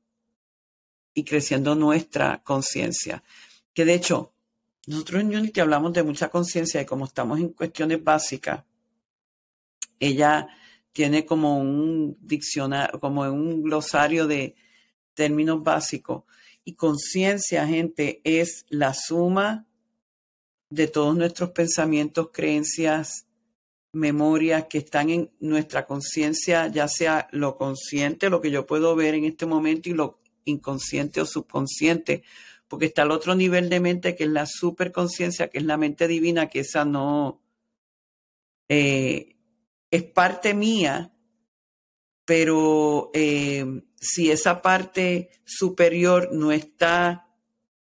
y 1.15 1.23
creciendo 1.23 1.77
nuestra 1.77 2.43
conciencia. 2.43 3.23
Que 3.73 3.85
de 3.85 3.95
hecho, 3.95 4.33
nosotros 4.89 5.21
en 5.21 5.37
Unity 5.37 5.61
hablamos 5.61 5.93
de 5.93 6.03
mucha 6.03 6.31
conciencia 6.31 6.83
y 6.83 6.85
como 6.85 7.05
estamos 7.05 7.39
en 7.39 7.51
cuestiones 7.51 8.03
básicas, 8.03 8.65
ella 10.01 10.49
tiene 10.91 11.25
como 11.25 11.61
un 11.61 12.19
diccionario, 12.21 12.99
como 12.99 13.23
un 13.23 13.63
glosario 13.63 14.27
de 14.27 14.57
términos 15.15 15.63
básicos. 15.63 16.25
Y 16.65 16.75
conciencia, 16.75 17.67
gente, 17.67 18.21
es 18.25 18.65
la 18.69 18.95
suma 18.95 19.67
de 20.71 20.89
todos 20.89 21.17
nuestros 21.17 21.51
pensamientos, 21.51 22.31
creencias, 22.33 23.27
memorias 23.93 24.67
que 24.69 24.79
están 24.79 25.11
en 25.11 25.31
nuestra 25.41 25.87
conciencia, 25.87 26.67
ya 26.69 26.89
sea 26.89 27.29
lo 27.31 27.57
consciente, 27.57 28.29
lo 28.29 28.41
que 28.41 28.51
yo 28.51 28.67
puedo 28.67 28.97
ver 28.97 29.15
en 29.15 29.25
este 29.25 29.47
momento, 29.47 29.89
y 29.89 29.93
lo 29.95 30.19
inconsciente 30.45 31.21
o 31.21 31.27
subconsciente, 31.27 32.23
porque 32.67 32.87
está 32.87 33.03
el 33.03 33.13
otro 33.13 33.35
nivel 33.35 33.69
de 33.69 33.81
mente 33.81 34.17
que 34.17 34.25
es 34.25 34.31
la 34.31 34.47
superconciencia, 34.47 35.49
que 35.49 35.59
es 35.59 35.65
la 35.65 35.77
mente 35.77 36.09
divina, 36.09 36.49
que 36.49 36.61
esa 36.61 36.85
no 36.85 37.41
eh, 38.69 39.37
es 39.91 40.03
parte 40.03 40.55
mía, 40.55 41.14
pero 42.25 43.11
eh, 43.15 43.83
si 44.01 44.31
esa 44.31 44.63
parte 44.63 45.31
superior 45.45 46.31
no 46.33 46.53
está, 46.53 47.29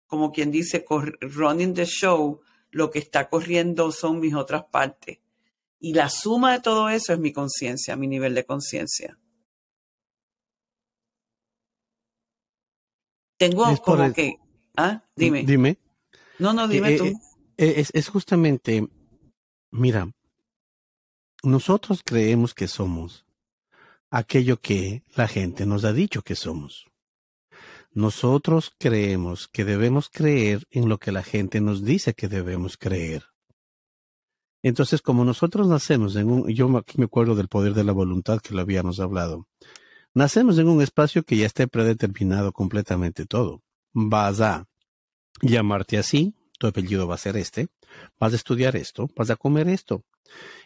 como 0.06 0.32
quien 0.32 0.50
dice, 0.50 0.84
running 1.20 1.74
the 1.74 1.86
show, 1.86 2.40
lo 2.70 2.90
que 2.90 2.98
está 2.98 3.28
corriendo 3.28 3.92
son 3.92 4.20
mis 4.20 4.34
otras 4.34 4.64
partes. 4.64 5.18
Y 5.80 5.94
la 5.94 6.08
suma 6.08 6.52
de 6.52 6.60
todo 6.60 6.88
eso 6.88 7.12
es 7.12 7.18
mi 7.18 7.32
conciencia, 7.32 7.96
mi 7.96 8.08
nivel 8.08 8.34
de 8.34 8.44
conciencia. 8.44 9.18
Tengo 13.36 13.64
como 13.82 14.12
que 14.12 14.34
Ah, 14.78 15.02
dime. 15.16 15.42
Dime. 15.42 15.76
No, 16.38 16.52
no, 16.52 16.68
dime 16.68 16.96
tú. 16.96 17.06
Eh, 17.06 17.16
eh, 17.56 17.84
es, 17.92 18.08
justamente, 18.08 18.88
mira, 19.72 20.08
nosotros 21.42 22.02
creemos 22.04 22.54
que 22.54 22.68
somos 22.68 23.26
aquello 24.10 24.60
que 24.60 25.02
la 25.14 25.28
gente 25.28 25.66
nos 25.66 25.84
ha 25.84 25.92
dicho 25.92 26.22
que 26.22 26.34
somos. 26.34 26.86
Nosotros 27.92 28.72
creemos 28.78 29.48
que 29.48 29.64
debemos 29.64 30.08
creer 30.08 30.66
en 30.70 30.88
lo 30.88 30.98
que 30.98 31.12
la 31.12 31.22
gente 31.22 31.60
nos 31.60 31.84
dice 31.84 32.14
que 32.14 32.28
debemos 32.28 32.76
creer. 32.76 33.24
Entonces, 34.62 35.02
como 35.02 35.24
nosotros 35.24 35.68
nacemos 35.68 36.16
en 36.16 36.30
un, 36.30 36.48
yo 36.48 36.76
aquí 36.76 36.98
me 36.98 37.04
acuerdo 37.04 37.34
del 37.34 37.48
poder 37.48 37.74
de 37.74 37.84
la 37.84 37.92
voluntad 37.92 38.40
que 38.40 38.54
lo 38.54 38.60
habíamos 38.60 39.00
hablado, 39.00 39.46
nacemos 40.14 40.58
en 40.58 40.68
un 40.68 40.82
espacio 40.82 41.22
que 41.22 41.36
ya 41.36 41.46
esté 41.46 41.68
predeterminado 41.68 42.52
completamente 42.52 43.24
todo. 43.24 43.62
Vas 43.92 44.40
a 44.40 44.66
llamarte 45.40 45.98
así, 45.98 46.34
tu 46.58 46.66
apellido 46.66 47.06
va 47.06 47.14
a 47.14 47.18
ser 47.18 47.36
este, 47.36 47.68
vas 48.18 48.32
a 48.32 48.36
estudiar 48.36 48.76
esto, 48.76 49.08
vas 49.16 49.30
a 49.30 49.36
comer 49.36 49.68
esto, 49.68 50.04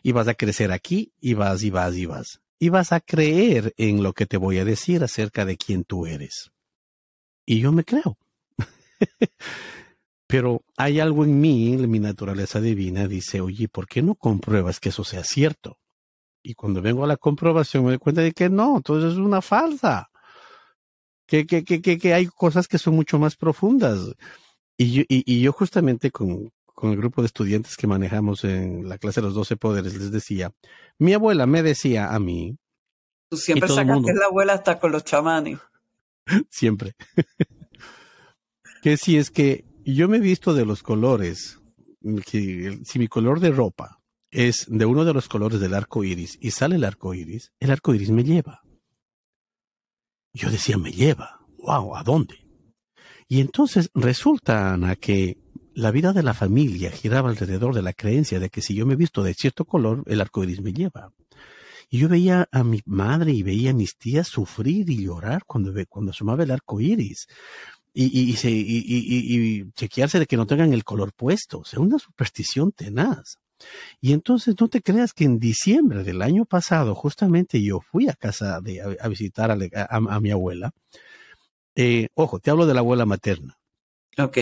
y 0.03 0.12
vas 0.12 0.29
a 0.29 0.35
crecer 0.35 0.73
aquí, 0.73 1.12
y 1.21 1.35
vas 1.35 1.62
y 1.62 1.71
vas 1.71 1.95
y 1.95 2.07
vas. 2.07 2.41
Y 2.62 2.68
vas 2.68 2.92
a 2.92 3.01
creer 3.01 3.75
en 3.77 4.05
lo 4.05 4.12
que 4.12 4.25
te 4.25 4.37
voy 4.37 4.59
a 4.59 4.64
decir 4.64 5.03
acerca 5.03 5.44
de 5.44 5.57
quién 5.57 5.83
tú 5.83 6.07
eres. 6.07 6.53
Y 7.44 7.59
yo 7.59 7.72
me 7.72 7.83
creo. 7.83 8.16
Pero 10.29 10.62
hay 10.77 11.01
algo 11.01 11.25
en 11.25 11.40
mí, 11.40 11.72
en 11.72 11.90
mi 11.90 11.98
naturaleza 11.98 12.61
divina, 12.61 13.09
dice, 13.09 13.40
oye, 13.40 13.66
¿por 13.66 13.88
qué 13.88 14.01
no 14.01 14.14
compruebas 14.14 14.79
que 14.79 14.90
eso 14.90 15.03
sea 15.03 15.25
cierto? 15.25 15.81
Y 16.40 16.55
cuando 16.55 16.81
vengo 16.81 17.03
a 17.03 17.09
la 17.09 17.16
comprobación 17.16 17.83
me 17.83 17.90
doy 17.90 17.98
cuenta 17.98 18.20
de 18.20 18.31
que 18.31 18.48
no, 18.48 18.81
todo 18.81 19.11
es 19.11 19.16
una 19.16 19.42
falsa. 19.42 20.09
Que, 21.27 21.44
que, 21.44 21.64
que, 21.64 21.81
que, 21.81 22.14
hay 22.14 22.27
cosas 22.27 22.68
que 22.68 22.79
son 22.79 22.94
mucho 22.94 23.18
más 23.18 23.35
profundas. 23.35 23.98
Y 24.77 24.92
yo, 24.92 25.03
y, 25.09 25.40
yo 25.40 25.51
justamente 25.53 26.12
con, 26.12 26.53
con, 26.75 26.91
el 26.91 26.97
grupo 26.97 27.23
de 27.23 27.27
estudiantes 27.27 27.77
que 27.77 27.87
manejamos 27.87 28.45
en 28.45 28.89
la 28.89 28.99
clase 28.99 29.21
de 29.21 29.27
los 29.27 29.35
doce 29.35 29.57
poderes 29.57 29.95
les 29.95 30.11
decía, 30.11 30.53
mi 30.99 31.15
abuela 31.15 31.47
me 31.47 31.63
decía 31.63 32.15
a 32.15 32.19
mí. 32.19 32.59
Tú 33.31 33.37
siempre 33.37 33.69
sacaste 33.69 34.15
la 34.15 34.27
abuela 34.27 34.55
hasta 34.55 34.79
con 34.79 34.93
los 34.93 35.05
chamanes. 35.05 35.59
siempre. 36.51 36.95
que 38.83 38.97
si 38.97 39.17
es 39.17 39.31
que 39.31 39.65
yo 39.85 40.09
me 40.09 40.19
he 40.19 40.21
visto 40.21 40.55
de 40.55 40.65
los 40.65 40.83
colores, 40.83 41.61
que 42.27 42.81
si 42.85 42.99
mi 42.99 43.09
color 43.09 43.41
de 43.41 43.51
ropa 43.51 44.01
es 44.31 44.67
de 44.69 44.87
uno 44.87 45.05
de 45.05 45.13
los 45.13 45.29
colores 45.29 45.61
del 45.61 45.75
arco 45.75 46.05
iris 46.05 46.39
y 46.41 46.51
sale 46.51 46.77
el 46.77 46.85
arco 46.85 47.15
iris, 47.15 47.53
el 47.61 47.71
arco 47.71 47.95
iris 47.95 48.11
me 48.11 48.25
lleva. 48.25 48.63
Yo 50.33 50.51
decía, 50.51 50.79
me 50.79 50.91
lleva. 50.91 51.41
Wow, 51.59 51.97
¿a 51.97 52.03
dónde? 52.03 52.47
Y 53.29 53.41
entonces 53.41 53.91
resulta, 53.95 54.73
Ana, 54.73 54.97
que 54.97 55.39
la 55.75 55.91
vida 55.91 56.13
de 56.13 56.23
la 56.23 56.35
familia 56.35 56.91
giraba 56.91 57.31
alrededor 57.31 57.75
de 57.75 57.83
la 57.83 57.93
creencia 57.93 58.41
de 58.41 58.51
que 58.51 58.63
si 58.63 58.75
yo 58.75 58.87
me 58.87 58.97
visto 58.97 59.23
de 59.23 59.35
cierto 59.35 59.65
color, 59.65 60.03
el 60.07 60.21
arco 60.21 60.43
iris 60.45 60.61
me 60.61 60.73
lleva. 60.73 61.13
Y 61.89 61.99
yo 61.99 62.09
veía 62.09 62.49
a 62.51 62.65
mi 62.65 62.81
madre 62.87 63.33
y 63.33 63.43
veía 63.43 63.71
a 63.71 63.75
mis 63.75 63.97
tías 63.97 64.29
sufrir 64.29 64.89
y 64.89 65.05
llorar 65.05 65.45
cuando, 65.47 65.73
cuando 65.89 66.11
asomaba 66.11 66.43
el 66.43 66.51
arco 66.51 66.81
iris. 66.81 67.27
Y, 67.93 68.05
y, 68.05 68.35
y, 68.49 69.59
y, 69.59 69.71
chequearse 69.73 70.19
de 70.19 70.27
que 70.27 70.39
no 70.39 70.47
tengan 70.47 70.73
el 70.73 70.85
color 70.85 71.13
puesto. 71.13 71.59
O 71.59 71.65
sea, 71.65 71.81
una 71.81 71.99
superstición 71.99 72.73
tenaz. 72.73 73.37
Y 74.01 74.13
entonces 74.13 74.55
no 74.59 74.69
te 74.69 74.81
creas 74.81 75.13
que 75.13 75.25
en 75.25 75.39
diciembre 75.39 76.03
del 76.03 76.23
año 76.23 76.47
pasado, 76.47 76.95
justamente 76.95 77.63
yo 77.63 77.81
fui 77.81 78.09
a 78.09 78.15
casa 78.15 78.61
de, 78.61 78.81
a, 78.99 79.09
visitar 79.09 79.51
a, 79.51 80.21
mi 80.21 80.31
abuela 80.31 80.73
eh, 81.75 82.09
ojo, 82.15 82.39
te 82.39 82.51
hablo 82.51 82.67
de 82.67 82.75
la 82.75 82.81
abuela 82.81 83.07
materna. 83.07 83.59
Ok. 84.19 84.39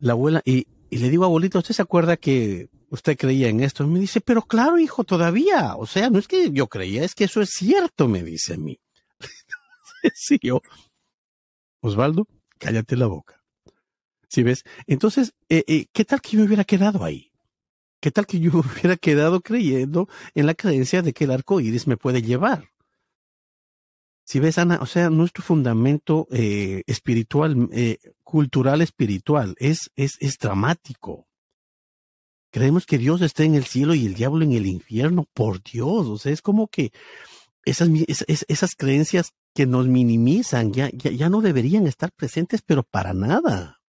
La 0.00 0.12
abuela, 0.12 0.42
y, 0.44 0.66
le 0.90 1.10
digo, 1.10 1.24
abuelita, 1.24 1.58
¿usted 1.58 1.74
se 1.74 1.82
acuerda 1.82 2.16
que 2.16 2.68
usted 2.88 3.16
creía 3.16 3.48
en 3.48 3.60
esto? 3.60 3.84
Y 3.84 3.86
me 3.86 4.00
dice, 4.00 4.20
pero 4.20 4.42
claro, 4.42 4.78
hijo, 4.78 5.04
todavía. 5.04 5.76
O 5.76 5.86
sea, 5.86 6.10
no 6.10 6.18
es 6.18 6.26
que 6.26 6.50
yo 6.50 6.66
creía, 6.66 7.04
es 7.04 7.14
que 7.14 7.24
eso 7.24 7.40
es 7.40 7.50
cierto, 7.50 8.08
me 8.08 8.22
dice 8.22 8.54
a 8.54 8.56
mí. 8.56 8.80
sí, 10.14 10.38
yo. 10.42 10.62
Osvaldo, 11.80 12.26
cállate 12.58 12.96
la 12.96 13.06
boca. 13.06 13.42
¿Sí 14.28 14.42
ves? 14.42 14.64
Entonces, 14.86 15.34
eh, 15.48 15.64
eh, 15.66 15.86
¿qué 15.92 16.04
tal 16.04 16.20
que 16.20 16.30
yo 16.32 16.40
me 16.40 16.46
hubiera 16.46 16.64
quedado 16.64 17.04
ahí? 17.04 17.30
¿Qué 18.00 18.10
tal 18.10 18.26
que 18.26 18.40
yo 18.40 18.50
hubiera 18.54 18.96
quedado 18.96 19.40
creyendo 19.40 20.08
en 20.34 20.46
la 20.46 20.54
creencia 20.54 21.02
de 21.02 21.12
que 21.12 21.24
el 21.24 21.32
arco 21.32 21.60
iris 21.60 21.86
me 21.86 21.96
puede 21.96 22.22
llevar? 22.22 22.70
Si 24.30 24.38
ves, 24.38 24.58
Ana, 24.58 24.78
o 24.80 24.86
sea, 24.86 25.10
nuestro 25.10 25.42
fundamento 25.42 26.28
eh, 26.30 26.84
espiritual, 26.86 27.68
eh, 27.72 27.98
cultural 28.22 28.80
espiritual, 28.80 29.56
es, 29.58 29.90
es, 29.96 30.38
dramático. 30.38 31.26
Creemos 32.52 32.86
que 32.86 32.96
Dios 32.96 33.22
está 33.22 33.42
en 33.42 33.56
el 33.56 33.64
cielo 33.64 33.92
y 33.92 34.06
el 34.06 34.14
diablo 34.14 34.44
en 34.44 34.52
el 34.52 34.66
infierno, 34.66 35.26
por 35.34 35.60
Dios. 35.60 36.06
O 36.06 36.16
sea, 36.16 36.30
es 36.30 36.42
como 36.42 36.68
que 36.68 36.92
esas, 37.64 37.88
esas, 38.06 38.76
creencias 38.76 39.34
que 39.52 39.66
nos 39.66 39.88
minimizan 39.88 40.72
ya, 40.72 40.90
ya, 40.92 41.10
ya 41.10 41.28
no 41.28 41.40
deberían 41.40 41.88
estar 41.88 42.12
presentes, 42.12 42.62
pero 42.62 42.84
para 42.84 43.12
nada. 43.12 43.80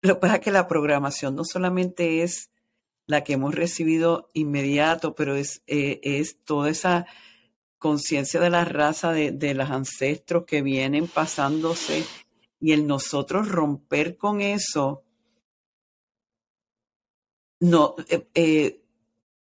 Lo 0.00 0.14
que 0.14 0.20
pasa 0.20 0.36
es 0.36 0.40
que 0.40 0.52
la 0.52 0.68
programación 0.68 1.34
no 1.34 1.44
solamente 1.44 2.22
es 2.22 2.48
la 3.06 3.24
que 3.24 3.34
hemos 3.34 3.54
recibido 3.54 4.30
inmediato, 4.32 5.14
pero 5.14 5.36
es, 5.36 5.62
eh, 5.66 6.00
es 6.02 6.38
toda 6.44 6.70
esa 6.70 7.04
conciencia 7.84 8.40
de 8.40 8.48
la 8.48 8.64
raza 8.64 9.12
de, 9.12 9.30
de 9.30 9.52
los 9.52 9.68
ancestros 9.68 10.46
que 10.46 10.62
vienen 10.62 11.06
pasándose 11.06 12.02
y 12.58 12.72
el 12.72 12.86
nosotros 12.86 13.46
romper 13.46 14.16
con 14.16 14.40
eso 14.40 15.04
no 17.60 17.94
eh, 18.08 18.26
eh, 18.34 18.80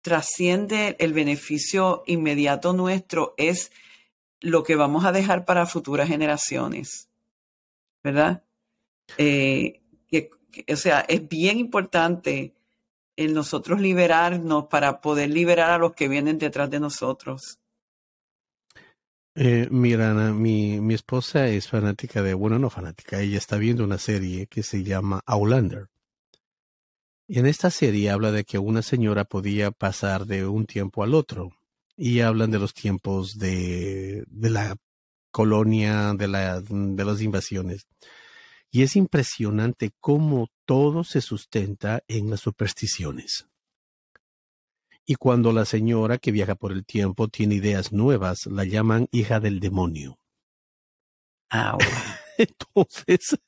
trasciende 0.01 0.97
el 0.99 1.13
beneficio 1.13 2.03
inmediato 2.09 2.73
nuestro 2.73 3.35
es 3.37 3.71
lo 4.41 4.65
que 4.65 4.75
vamos 4.75 5.05
a 5.05 5.13
dejar 5.13 5.45
para 5.45 5.67
futuras 5.67 6.09
generaciones 6.09 7.09
verdad 8.03 8.43
eh, 9.19 9.83
o 10.69 10.75
sea 10.75 11.03
es 11.03 11.29
bien 11.29 11.59
importante 11.59 12.55
el 13.15 13.35
nosotros 13.35 13.81
liberarnos 13.81 14.67
para 14.67 15.01
poder 15.01 15.31
liberar 15.31 15.71
a 15.71 15.79
los 15.79 15.93
que 15.93 16.09
vienen 16.09 16.39
detrás 16.39 16.69
de 16.71 16.81
nosotros 16.81 17.61
Eh, 19.35 19.69
mira, 19.71 20.13
mi, 20.33 20.93
esposa 20.93 21.49
es 21.49 21.67
fanática 21.69 22.23
de, 22.23 22.35
bueno, 22.35 22.59
no 22.59 22.69
fanática, 22.69 23.21
ella 23.21 23.39
está 23.39 23.57
viendo 23.57 23.83
una 23.83 23.97
serie 23.97 24.47
que 24.47 24.63
se 24.63 24.85
llama 24.85 25.23
Outlander. 25.25 25.89
Y 27.27 27.39
en 27.39 27.47
esta 27.47 27.71
serie 27.71 28.11
habla 28.11 28.31
de 28.31 28.45
que 28.45 28.59
una 28.59 28.83
señora 28.83 29.25
podía 29.25 29.71
pasar 29.71 30.27
de 30.27 30.47
un 30.47 30.67
tiempo 30.67 31.03
al 31.03 31.15
otro. 31.15 31.51
Y 31.97 32.21
hablan 32.21 32.51
de 32.51 32.59
los 32.59 32.75
tiempos 32.75 33.39
de, 33.39 34.25
la 34.29 34.77
colonia, 35.31 36.13
de 36.15 36.29
las 36.29 37.23
invasiones. 37.23 37.87
Y 38.71 38.83
es 38.83 38.97
impresionante 38.97 39.93
cómo 40.01 40.49
todo 40.67 41.05
se 41.05 41.21
sustenta 41.21 42.03
en 42.09 42.29
las 42.29 42.41
supersticiones. 42.41 43.47
Y 45.05 45.17
cuando 45.17 45.53
la 45.53 45.65
señora 45.65 46.19
que 46.19 46.31
viaja 46.31 46.55
por 46.55 46.73
el 46.73 46.85
tiempo 46.85 47.29
tiene 47.29 47.57
ideas 47.57 47.93
nuevas, 47.93 48.47
la 48.47 48.65
llaman 48.65 49.09
hija 49.11 49.41
del 49.41 49.59
demonio. 49.59 50.19
Ah, 51.51 51.77
Entonces, 52.39 53.39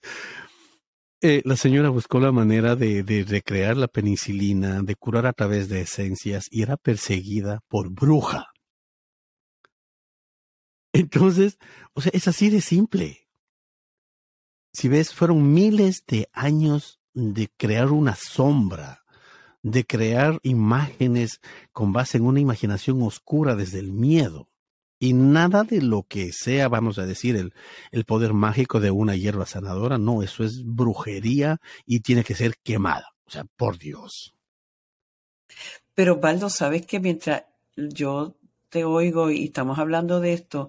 eh, 1.21 1.43
la 1.45 1.57
señora 1.57 1.89
buscó 1.89 2.21
la 2.21 2.33
manera 2.33 2.77
de, 2.77 3.03
de, 3.03 3.25
recrear 3.25 3.77
la 3.77 3.89
penicilina, 3.89 4.83
de 4.83 4.95
curar 4.97 5.27
a 5.27 5.33
través 5.33 5.69
de 5.69 5.83
esencias 5.83 6.49
y 6.51 6.63
era 6.63 6.77
perseguida 6.77 7.61
por 7.69 7.91
bruja. 7.91 8.49
Entonces, 10.93 11.59
o 11.95 12.01
sea, 12.01 12.13
es 12.15 12.29
así 12.29 12.51
de 12.51 12.61
simple. 12.61 13.29
Si 14.73 14.89
ves, 14.89 15.15
fueron 15.15 15.53
miles 15.53 16.05
de 16.07 16.29
años 16.33 17.01
de 17.15 17.49
crear 17.57 17.91
una 17.91 18.17
sombra 18.17 19.04
de 19.65 19.85
crear 19.85 20.39
imágenes 20.43 21.41
con 21.73 21.93
base 21.93 22.19
en 22.19 22.27
una 22.27 22.39
imaginación 22.39 23.03
oscura 23.03 23.57
desde 23.57 23.81
el 23.81 23.93
miedo. 23.93 24.49
Y 25.01 25.15
nada 25.15 25.65
de 25.65 25.81
lo 25.81 26.05
que 26.05 26.33
sea, 26.33 26.69
vamos 26.69 26.99
a 26.99 27.07
decir, 27.07 27.35
el, 27.35 27.55
el 27.91 28.05
poder 28.05 28.35
mágico 28.35 28.79
de 28.79 28.91
una 28.91 29.17
hierba 29.17 29.47
sanadora, 29.47 29.99
no, 29.99 30.23
eso 30.23 30.45
es 30.45 30.63
brujería 30.65 31.61
y 31.87 32.01
tiene 32.01 32.25
que 32.25 32.35
ser 32.35 32.57
quemada. 32.63 33.15
O 33.25 33.31
sea, 33.31 33.45
por 33.57 33.79
Dios. 33.79 34.35
Pero, 35.95 36.21
Baldo, 36.21 36.51
sabes 36.51 36.85
que 36.85 37.01
mientras 37.01 37.45
yo 37.75 38.37
te 38.69 38.85
oigo 38.85 39.31
y 39.31 39.45
estamos 39.45 39.79
hablando 39.79 40.21
de 40.21 40.35
esto, 40.35 40.69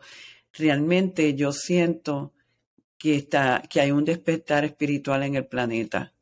realmente 0.54 1.36
yo 1.36 1.52
siento 1.52 2.34
que, 2.98 3.16
está, 3.16 3.62
que 3.70 3.82
hay 3.82 3.92
un 3.92 4.06
despertar 4.06 4.64
espiritual 4.64 5.24
en 5.24 5.36
el 5.36 5.48
planeta. 5.48 6.14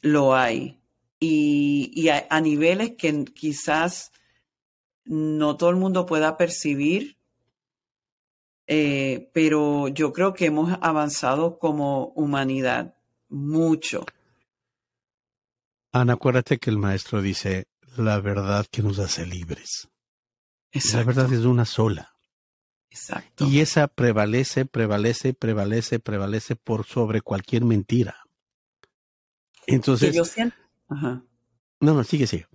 Lo 0.00 0.34
hay 0.34 0.79
y, 1.20 2.08
a, 2.08 2.40
niveles 2.40 2.96
que 2.96 3.24
quizás 3.26 4.10
no 5.04 5.56
todo 5.56 5.70
el 5.70 5.76
mundo 5.76 6.06
pueda 6.06 6.36
percibir, 6.38 7.18
eh, 8.66 9.30
pero 9.34 9.88
yo 9.88 10.12
creo 10.12 10.32
que 10.32 10.46
hemos 10.46 10.78
avanzado 10.80 11.58
como 11.58 12.06
humanidad 12.16 12.96
mucho. 13.28 14.06
Ana, 15.92 16.14
acuérdate 16.14 16.58
que 16.58 16.70
el 16.70 16.78
maestro 16.78 17.20
dice 17.20 17.66
la 17.96 18.20
verdad 18.20 18.66
que 18.70 18.82
nos 18.82 18.98
hace 18.98 19.26
libres. 19.26 19.88
La 20.92 21.02
verdad 21.02 21.32
es 21.32 21.44
una 21.44 21.64
sola. 21.64 22.14
Exacto. 22.90 23.46
Y 23.46 23.60
esa 23.60 23.88
prevalece, 23.88 24.64
prevalece, 24.64 25.34
prevalece, 25.34 25.98
prevalece 25.98 26.56
por 26.56 26.86
sobre 26.86 27.20
cualquier 27.20 27.64
mentira. 27.64 28.16
Entonces, 29.66 30.16
Ajá. 30.90 31.22
No, 31.80 31.94
no, 31.94 32.04
sigue, 32.04 32.26
sigue. 32.26 32.46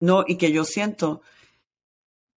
No, 0.00 0.24
y 0.26 0.36
que 0.36 0.52
yo 0.52 0.64
siento, 0.64 1.22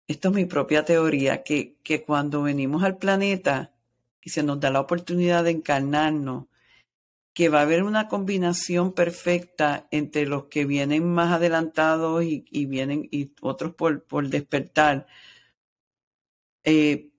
esto 0.06 0.28
es 0.28 0.34
mi 0.34 0.44
propia 0.44 0.84
teoría, 0.84 1.42
que, 1.42 1.76
que 1.82 2.04
cuando 2.04 2.42
venimos 2.42 2.84
al 2.84 2.98
planeta 2.98 3.74
y 4.22 4.30
se 4.30 4.42
nos 4.42 4.60
da 4.60 4.70
la 4.70 4.80
oportunidad 4.80 5.42
de 5.44 5.50
encarnarnos, 5.50 6.46
que 7.32 7.48
va 7.48 7.58
a 7.58 7.62
haber 7.62 7.82
una 7.82 8.08
combinación 8.08 8.92
perfecta 8.92 9.88
entre 9.90 10.26
los 10.26 10.44
que 10.44 10.64
vienen 10.64 11.12
más 11.12 11.32
adelantados 11.32 12.24
y, 12.24 12.44
y 12.50 12.66
vienen 12.66 13.08
y 13.10 13.32
otros 13.40 13.74
por, 13.74 14.04
por 14.04 14.28
despertar, 14.28 15.06
eh, 16.64 17.10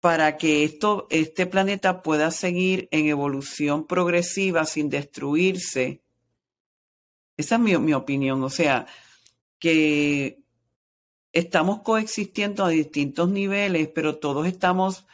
para 0.00 0.36
que 0.36 0.64
esto, 0.64 1.06
este 1.10 1.46
planeta 1.46 2.02
pueda 2.02 2.30
seguir 2.30 2.88
en 2.90 3.06
evolución 3.06 3.86
progresiva 3.86 4.64
sin 4.64 4.90
destruirse 4.90 6.03
esa 7.36 7.56
es 7.56 7.60
mi, 7.60 7.94
opinión. 7.94 8.42
O 8.42 8.50
sea, 8.50 8.86
que 9.58 10.42
estamos 11.32 11.82
coexistiendo 11.82 12.64
a 12.64 12.68
distintos 12.68 13.28
niveles, 13.28 13.88
pero 13.94 14.16
todos 14.18 14.46
estamos 14.46 15.06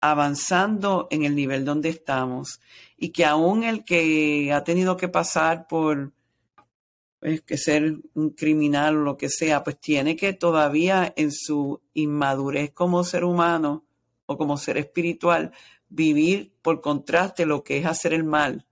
avanzando 0.00 1.08
en 1.10 1.24
el 1.24 1.34
nivel 1.34 1.64
donde 1.64 1.90
estamos. 1.90 2.60
Y 2.96 3.10
que 3.10 3.24
aún 3.24 3.64
el 3.64 3.84
que 3.84 4.52
ha 4.52 4.64
tenido 4.64 4.96
que 4.96 5.08
pasar 5.08 5.66
por 5.68 6.12
pues, 7.20 7.42
que 7.42 7.58
ser 7.58 7.98
un 8.14 8.30
criminal 8.30 8.96
o 8.96 9.00
lo 9.02 9.16
que 9.16 9.28
sea, 9.28 9.62
pues 9.64 9.78
tiene 9.80 10.16
que 10.16 10.32
todavía 10.32 11.12
en 11.16 11.32
su 11.32 11.82
inmadurez 11.94 12.72
como 12.72 13.04
ser 13.04 13.24
humano 13.24 13.84
o 14.26 14.36
como 14.38 14.56
ser 14.56 14.78
espiritual 14.78 15.52
vivir 15.88 16.54
por 16.62 16.80
contraste 16.80 17.46
lo 17.46 17.64
que 17.64 17.78
es 17.78 17.86
hacer 17.86 18.14
el 18.14 18.24
mal 18.24 18.66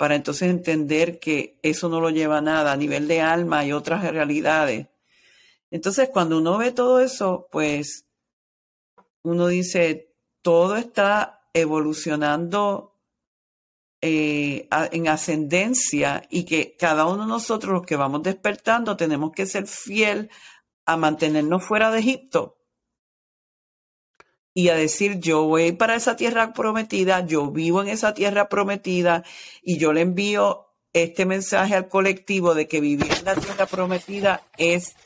para 0.00 0.14
entonces 0.14 0.48
entender 0.48 1.18
que 1.20 1.58
eso 1.60 1.90
no 1.90 2.00
lo 2.00 2.08
lleva 2.08 2.38
a 2.38 2.40
nada 2.40 2.72
a 2.72 2.76
nivel 2.78 3.06
de 3.06 3.20
alma 3.20 3.66
y 3.66 3.72
otras 3.72 4.02
realidades. 4.02 4.86
Entonces, 5.70 6.08
cuando 6.08 6.38
uno 6.38 6.56
ve 6.56 6.72
todo 6.72 7.00
eso, 7.00 7.48
pues 7.52 8.06
uno 9.20 9.46
dice, 9.48 10.14
todo 10.40 10.76
está 10.76 11.42
evolucionando 11.52 12.96
eh, 14.00 14.70
en 14.70 15.06
ascendencia 15.06 16.26
y 16.30 16.46
que 16.46 16.76
cada 16.78 17.04
uno 17.04 17.24
de 17.24 17.28
nosotros, 17.28 17.70
los 17.70 17.84
que 17.84 17.96
vamos 17.96 18.22
despertando, 18.22 18.96
tenemos 18.96 19.32
que 19.32 19.44
ser 19.44 19.66
fiel 19.66 20.30
a 20.86 20.96
mantenernos 20.96 21.62
fuera 21.62 21.90
de 21.90 21.98
Egipto 21.98 22.56
y 24.54 24.68
a 24.68 24.74
decir, 24.74 25.20
yo 25.20 25.44
voy 25.44 25.72
para 25.72 25.94
esa 25.94 26.16
tierra 26.16 26.52
prometida, 26.52 27.24
yo 27.24 27.50
vivo 27.50 27.82
en 27.82 27.88
esa 27.88 28.14
tierra 28.14 28.48
prometida 28.48 29.24
y 29.62 29.78
yo 29.78 29.92
le 29.92 30.00
envío 30.00 30.66
este 30.92 31.24
mensaje 31.24 31.74
al 31.74 31.88
colectivo 31.88 32.54
de 32.54 32.66
que 32.66 32.80
vivir 32.80 33.12
en 33.12 33.24
la 33.24 33.34
tierra 33.36 33.66
prometida 33.66 34.42
es 34.56 34.96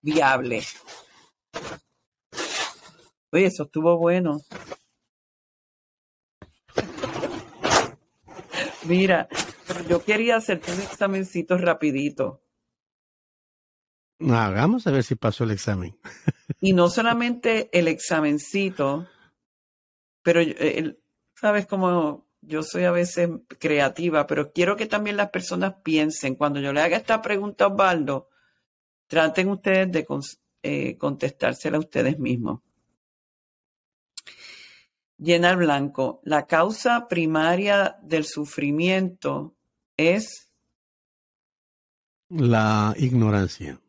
viable. 0.00 0.62
Oye, 3.32 3.46
eso 3.46 3.64
estuvo 3.64 3.98
bueno. 3.98 4.40
Mira, 8.84 9.28
yo 9.88 10.04
quería 10.04 10.36
hacerte 10.36 10.72
un 10.72 10.80
examencito 10.80 11.56
rapidito. 11.58 12.42
Hagamos 14.20 14.86
a 14.86 14.92
ver 14.92 15.02
si 15.02 15.16
pasó 15.16 15.44
el 15.44 15.50
examen. 15.50 15.98
Y 16.60 16.72
no 16.72 16.88
solamente 16.88 17.68
el 17.72 17.88
examencito, 17.88 19.06
pero 20.22 20.40
sabes 21.34 21.66
cómo 21.66 22.26
yo 22.40 22.62
soy 22.62 22.84
a 22.84 22.90
veces 22.90 23.28
creativa, 23.58 24.26
pero 24.26 24.52
quiero 24.52 24.76
que 24.76 24.86
también 24.86 25.16
las 25.16 25.30
personas 25.30 25.76
piensen, 25.82 26.34
cuando 26.34 26.60
yo 26.60 26.72
le 26.72 26.80
haga 26.80 26.96
esta 26.96 27.22
pregunta 27.22 27.64
a 27.64 27.68
Osvaldo, 27.68 28.28
traten 29.06 29.48
ustedes 29.48 29.92
de 29.92 30.06
eh, 30.62 30.96
contestársela 30.98 31.76
a 31.76 31.80
ustedes 31.80 32.18
mismos. 32.18 32.60
Llenar 35.18 35.56
blanco. 35.56 36.20
La 36.24 36.46
causa 36.46 37.06
primaria 37.08 37.96
del 38.02 38.24
sufrimiento 38.24 39.54
es 39.96 40.50
la 42.28 42.94
ignorancia. 42.98 43.80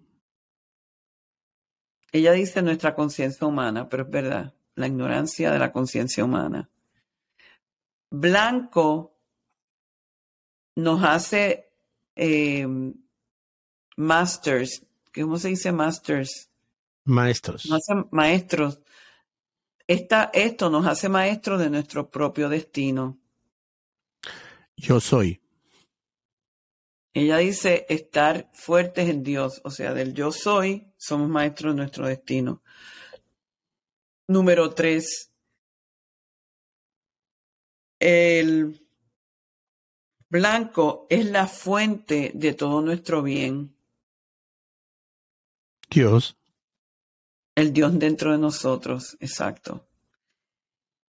Ella 2.16 2.32
dice 2.32 2.62
nuestra 2.62 2.96
conciencia 2.96 3.46
humana, 3.46 3.90
pero 3.90 4.04
es 4.04 4.10
verdad, 4.10 4.54
la 4.76 4.88
ignorancia 4.88 5.52
de 5.52 5.60
la 5.60 5.74
conciencia 5.74 6.24
humana. 6.24 6.70
Blanco 8.10 9.20
nos 10.76 11.04
hace 11.04 11.74
eh, 12.16 12.66
masters, 13.98 14.86
¿cómo 15.14 15.38
se 15.38 15.50
dice 15.50 15.74
masters? 15.74 16.50
Maestros. 17.04 17.66
Nos 17.66 17.82
hace 17.82 18.08
maestros. 18.12 18.80
Esta, 19.86 20.32
esto 20.34 20.70
nos 20.70 20.88
hace 20.88 21.10
maestros 21.10 21.60
de 21.60 21.70
nuestro 21.70 22.10
propio 22.10 22.48
destino. 22.48 23.20
Yo 24.78 25.02
soy. 25.02 25.42
Ella 27.16 27.38
dice 27.38 27.86
estar 27.88 28.52
fuertes 28.54 29.08
en 29.08 29.24
Dios, 29.24 29.62
o 29.64 29.72
sea, 29.72 29.94
del 29.94 30.14
yo 30.14 30.34
soy, 30.34 30.92
somos 30.98 31.30
maestros 31.30 31.74
de 31.74 31.78
nuestro 31.78 32.08
destino. 32.08 32.62
Número 34.28 34.74
tres, 34.74 35.32
el 38.00 38.86
blanco 40.28 41.08
es 41.10 41.26
la 41.28 41.48
fuente 41.48 42.34
de 42.36 42.54
todo 42.54 42.82
nuestro 42.82 43.24
bien. 43.24 43.74
Dios. 45.90 46.36
El 47.56 47.72
Dios 47.72 47.98
dentro 47.98 48.34
de 48.34 48.40
nosotros, 48.40 49.16
exacto. 49.22 49.88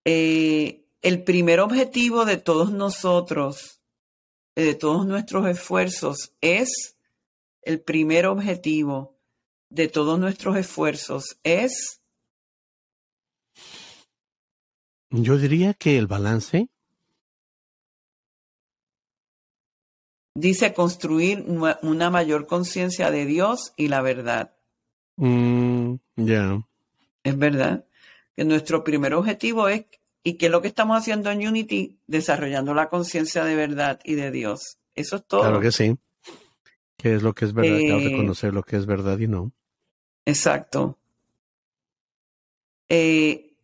Eh, 0.05 0.87
el 1.03 1.25
primer 1.25 1.59
objetivo 1.59 2.25
de 2.25 2.37
todos 2.37 2.71
nosotros, 2.71 3.81
de 4.57 4.75
todos 4.75 5.07
nuestros 5.07 5.47
esfuerzos, 5.47 6.33
es, 6.41 6.97
el 7.63 7.81
primer 7.81 8.27
objetivo 8.27 9.19
de 9.69 9.89
todos 9.89 10.19
nuestros 10.19 10.57
esfuerzos 10.57 11.39
es... 11.43 12.01
Yo 15.11 15.39
diría 15.39 15.75
que 15.75 15.99
el 15.99 16.07
balance. 16.07 16.69
Dice 20.35 20.75
construir 20.75 21.45
una 21.83 22.11
mayor 22.11 22.47
conciencia 22.47 23.11
de 23.11 23.25
Dios 23.25 23.73
y 23.77 23.89
la 23.89 24.03
verdad. 24.03 24.57
Mm, 25.17 25.95
ya. 26.17 26.67
Es 27.23 27.39
verdad 27.39 27.87
que 28.35 28.45
nuestro 28.45 28.85
primer 28.85 29.15
objetivo 29.15 29.69
es 29.69 29.87
¿Y 30.27 30.39
qué 30.39 30.47
es 30.47 30.51
lo 30.53 30.61
que 30.61 30.67
estamos 30.67 30.99
haciendo 30.99 31.31
en 31.31 31.47
Unity? 31.47 32.01
Desarrollando 32.09 32.75
la 32.75 32.89
conciencia 32.89 33.45
de 33.45 33.55
verdad 33.55 34.01
y 34.03 34.17
de 34.17 34.33
Dios. 34.33 34.81
Eso 34.97 35.15
es 35.15 35.25
todo. 35.25 35.43
Claro 35.43 35.61
que 35.61 35.71
sí. 35.71 35.97
¿Qué 36.97 37.15
es 37.15 37.23
lo 37.23 37.33
que 37.33 37.45
es 37.45 37.53
verdad? 37.53 37.79
Eh, 37.79 38.11
reconocer 38.11 38.53
lo 38.53 38.65
que 38.65 38.75
es 38.75 38.87
verdad 38.87 39.21
y 39.21 39.29
no. 39.29 39.53
Exacto. 40.25 40.99
Eh, 42.89 43.55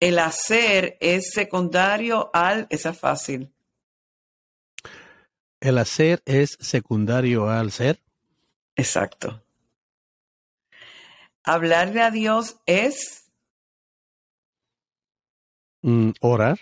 el 0.00 0.18
hacer 0.20 0.96
es 1.00 1.32
secundario 1.32 2.30
al, 2.32 2.66
esa 2.70 2.88
es 2.88 2.98
fácil. 2.98 3.52
El 5.60 5.76
hacer 5.76 6.22
es 6.24 6.56
secundario 6.60 7.50
al 7.50 7.70
ser. 7.70 8.00
Exacto. 8.74 9.44
Hablarle 11.42 12.00
a 12.00 12.10
Dios 12.10 12.56
es 12.64 13.23
Mm, 15.84 16.12
orar. 16.22 16.60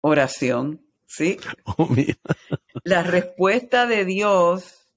Oración, 0.00 0.80
¿sí? 1.06 1.38
Oh, 1.64 1.88
La 2.84 3.02
respuesta 3.02 3.86
de 3.86 4.04
Dios 4.04 4.88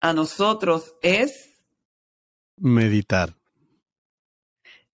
a 0.00 0.14
nosotros 0.14 0.94
es 1.02 1.50
meditar. 2.56 3.36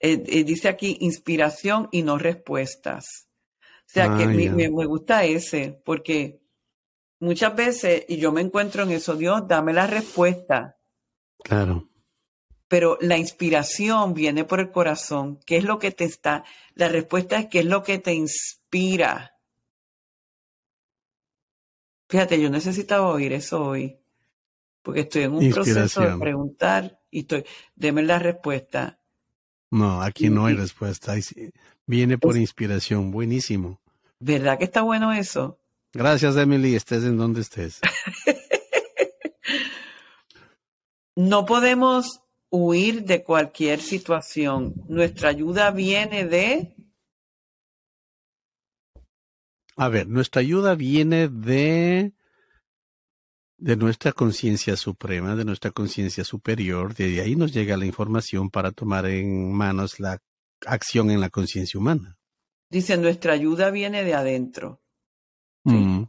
Eh, 0.00 0.24
eh, 0.26 0.42
dice 0.42 0.68
aquí 0.68 0.96
inspiración 1.00 1.88
y 1.92 2.02
no 2.02 2.18
respuestas. 2.18 3.28
O 3.60 3.88
sea 3.88 4.16
que 4.16 4.24
ah, 4.24 4.26
me, 4.26 4.50
me, 4.50 4.86
gusta 4.86 5.24
ese, 5.24 5.80
porque 5.84 6.42
muchas 7.20 7.54
veces, 7.54 8.04
y 8.08 8.16
yo 8.16 8.32
me 8.32 8.40
encuentro 8.40 8.82
en 8.82 8.90
eso, 8.90 9.14
Dios, 9.14 9.46
dame 9.46 9.72
la 9.72 9.86
respuesta. 9.86 10.76
Claro 11.44 11.88
pero 12.68 12.98
la 13.00 13.16
inspiración 13.16 14.14
viene 14.14 14.44
por 14.44 14.60
el 14.60 14.70
corazón. 14.70 15.38
¿Qué 15.46 15.56
es 15.56 15.64
lo 15.64 15.78
que 15.78 15.92
te 15.92 16.04
está? 16.04 16.44
La 16.74 16.88
respuesta 16.88 17.38
es 17.38 17.46
qué 17.46 17.60
es 17.60 17.66
lo 17.66 17.82
que 17.82 17.98
te 17.98 18.12
inspira. 18.12 19.36
Fíjate, 22.08 22.40
yo 22.40 22.50
necesitaba 22.50 23.08
oír 23.08 23.32
eso 23.32 23.64
hoy, 23.64 23.96
porque 24.82 25.00
estoy 25.00 25.22
en 25.22 25.34
un 25.34 25.50
proceso 25.50 26.00
de 26.00 26.18
preguntar 26.18 27.00
y 27.10 27.20
estoy, 27.20 27.44
deme 27.74 28.02
la 28.02 28.18
respuesta. 28.18 29.00
No, 29.70 30.00
aquí 30.00 30.28
no 30.28 30.46
hay 30.46 30.54
respuesta. 30.54 31.14
Viene 31.86 32.18
por 32.18 32.36
inspiración, 32.36 33.10
buenísimo. 33.10 33.80
¿Verdad 34.20 34.58
que 34.58 34.64
está 34.64 34.82
bueno 34.82 35.12
eso? 35.12 35.58
Gracias, 35.92 36.36
Emily, 36.36 36.76
estés 36.76 37.04
en 37.04 37.16
donde 37.16 37.40
estés. 37.40 37.80
no 41.16 41.44
podemos 41.44 42.20
huir 42.50 43.04
de 43.04 43.22
cualquier 43.22 43.80
situación. 43.80 44.74
Nuestra 44.88 45.30
ayuda 45.30 45.70
viene 45.70 46.26
de... 46.26 46.74
A 49.76 49.88
ver, 49.88 50.08
nuestra 50.08 50.40
ayuda 50.40 50.74
viene 50.74 51.28
de 51.28 52.14
de 53.58 53.76
nuestra 53.76 54.12
conciencia 54.12 54.76
suprema, 54.76 55.34
de 55.34 55.44
nuestra 55.44 55.70
conciencia 55.70 56.24
superior, 56.24 56.94
de 56.94 57.20
ahí 57.20 57.36
nos 57.36 57.52
llega 57.52 57.76
la 57.76 57.86
información 57.86 58.50
para 58.50 58.70
tomar 58.72 59.06
en 59.06 59.52
manos 59.52 59.98
la 59.98 60.20
acción 60.66 61.10
en 61.10 61.20
la 61.20 61.30
conciencia 61.30 61.78
humana. 61.78 62.18
Dice, 62.68 62.96
nuestra 62.96 63.32
ayuda 63.32 63.70
viene 63.70 64.04
de 64.04 64.14
adentro. 64.14 64.82
Mm. 65.64 66.02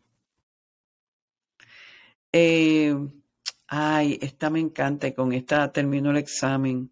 Eh, 2.34 2.95
Ay, 3.67 4.17
esta 4.21 4.49
me 4.49 4.60
encanta 4.60 5.08
y 5.08 5.13
con 5.13 5.34
esta 5.34 5.71
termino 5.71 6.12
el 6.12 6.17
examen. 6.17 6.91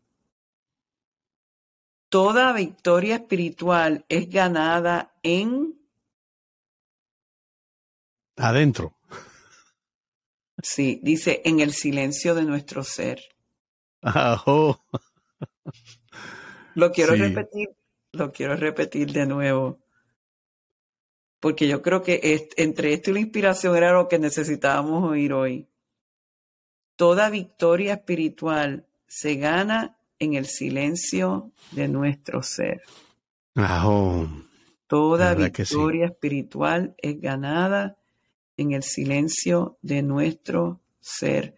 Toda 2.10 2.54
victoria 2.54 3.16
espiritual 3.16 4.06
es 4.10 4.30
ganada 4.30 5.18
en... 5.24 5.80
Adentro. 8.38 8.98
Sí, 10.62 11.00
dice 11.02 11.42
en 11.46 11.60
el 11.60 11.74
silencio 11.74 12.36
de 12.36 12.44
nuestro 12.44 12.84
ser. 12.84 13.22
Lo 16.76 16.92
quiero 16.92 17.16
repetir, 17.16 17.70
lo 18.12 18.32
quiero 18.32 18.56
repetir 18.56 19.12
de 19.14 19.26
nuevo. 19.26 19.80
Porque 21.40 21.68
yo 21.68 21.82
creo 21.82 22.02
que 22.02 22.50
entre 22.58 22.94
esto 22.94 23.12
y 23.12 23.14
la 23.14 23.20
inspiración 23.20 23.76
era 23.76 23.94
lo 23.94 24.08
que 24.08 24.20
necesitábamos 24.20 25.10
oír 25.10 25.34
hoy. 25.34 25.70
Toda 26.96 27.30
victoria 27.30 27.96
espiritual 27.96 28.86
se 29.08 29.36
gana 29.36 29.98
en 30.20 30.34
el 30.34 30.46
silencio 30.46 31.52
de 31.72 31.88
nuestro 31.88 32.42
ser. 32.42 32.82
Toda 34.88 35.34
victoria 35.34 36.06
espiritual 36.06 36.96
es 36.98 37.20
ganada 37.20 37.98
en 38.58 38.72
el 38.72 38.84
silencio 38.84 39.78
de 39.82 40.02
nuestro 40.02 40.82
ser. 41.00 41.56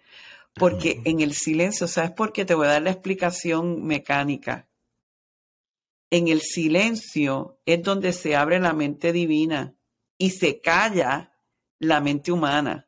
Porque 0.53 1.01
en 1.05 1.21
el 1.21 1.33
silencio, 1.33 1.87
¿sabes 1.87 2.11
por 2.11 2.33
qué? 2.33 2.45
Te 2.45 2.55
voy 2.55 2.67
a 2.67 2.71
dar 2.71 2.81
la 2.81 2.91
explicación 2.91 3.85
mecánica. 3.85 4.67
En 6.09 6.29
el 6.29 6.41
silencio 6.41 7.59
es 7.65 7.83
donde 7.83 8.13
se 8.13 8.35
abre 8.35 8.59
la 8.59 8.73
mente 8.73 9.11
divina 9.11 9.75
y 10.17 10.31
se 10.31 10.61
calla 10.61 11.33
la 11.79 12.01
mente 12.01 12.31
humana. 12.31 12.87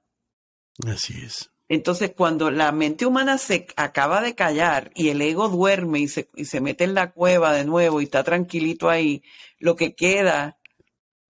Así 0.88 1.14
es. 1.24 1.52
Entonces, 1.70 2.14
cuando 2.18 2.50
la 2.50 2.72
mente 2.72 3.06
humana 3.06 3.38
se 3.38 3.68
acaba 3.76 4.22
de 4.22 4.34
callar 4.34 4.92
y 4.96 5.10
el 5.10 5.22
ego 5.22 5.50
duerme 5.50 6.00
y 6.00 6.08
se, 6.08 6.28
y 6.36 6.46
se 6.46 6.62
mete 6.62 6.84
en 6.84 6.96
la 6.96 7.12
cueva 7.12 7.54
de 7.54 7.64
nuevo 7.64 8.02
y 8.02 8.06
está 8.06 8.24
tranquilito 8.24 8.90
ahí, 8.90 9.22
lo 9.60 9.76
que 9.76 9.94
queda 9.94 10.58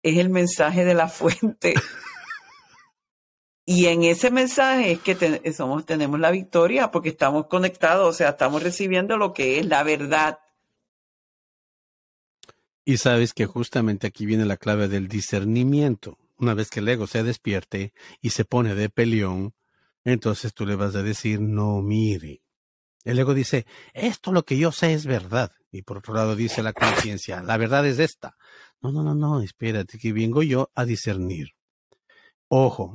es 0.05 0.19
el 0.19 0.31
mensaje 0.31 0.85
de 0.85 0.95
la 0.95 1.09
fuente. 1.09 1.75
y 3.65 3.87
en 3.87 4.05
ese 4.05 4.31
mensaje 4.31 4.93
es 4.93 5.01
que 5.01 5.53
somos, 5.53 5.85
tenemos 5.85 6.21
la 6.21 6.31
victoria 6.31 6.93
porque 6.93 7.09
estamos 7.09 7.49
conectados, 7.49 8.09
o 8.09 8.13
sea, 8.13 8.31
estamos 8.31 8.63
recibiendo 8.63 9.17
lo 9.17 9.33
que 9.33 9.59
es 9.59 9.67
la 9.67 9.83
verdad. 9.83 10.39
Y 12.85 12.99
sabes 12.99 13.35
que 13.35 13.47
justamente 13.47 14.07
aquí 14.07 14.27
viene 14.27 14.45
la 14.45 14.57
clave 14.57 14.87
del 14.87 15.09
discernimiento. 15.09 16.19
Una 16.39 16.55
vez 16.55 16.71
que 16.71 16.79
el 16.79 16.89
ego 16.89 17.09
se 17.09 17.25
despierte 17.25 17.93
y 18.21 18.31
se 18.31 18.45
pone 18.45 18.77
de 18.77 18.89
peleón, 18.89 19.55
entonces 20.05 20.55
tú 20.55 20.67
le 20.67 20.77
vas 20.77 20.95
a 20.95 21.03
decir, 21.03 21.41
no, 21.41 21.83
mire. 21.83 22.43
El 23.05 23.19
ego 23.19 23.35
dice, 23.35 23.67
esto 23.95 24.33
lo 24.33 24.45
que 24.45 24.59
yo 24.59 24.73
sé 24.73 24.93
es 24.93 25.07
verdad. 25.07 25.53
Y 25.73 25.83
por 25.83 25.99
otro 25.99 26.15
lado 26.15 26.37
dice 26.37 26.63
la 26.63 26.73
conciencia, 26.73 27.43
la 27.43 27.57
verdad 27.57 27.87
es 27.87 27.99
esta. 27.99 28.37
No, 28.83 28.93
no, 28.93 29.03
no, 29.03 29.15
no, 29.15 29.41
espérate, 29.41 29.99
que 29.99 30.13
vengo 30.13 30.43
yo 30.43 30.71
a 30.75 30.85
discernir. 30.85 31.51
Ojo, 32.49 32.95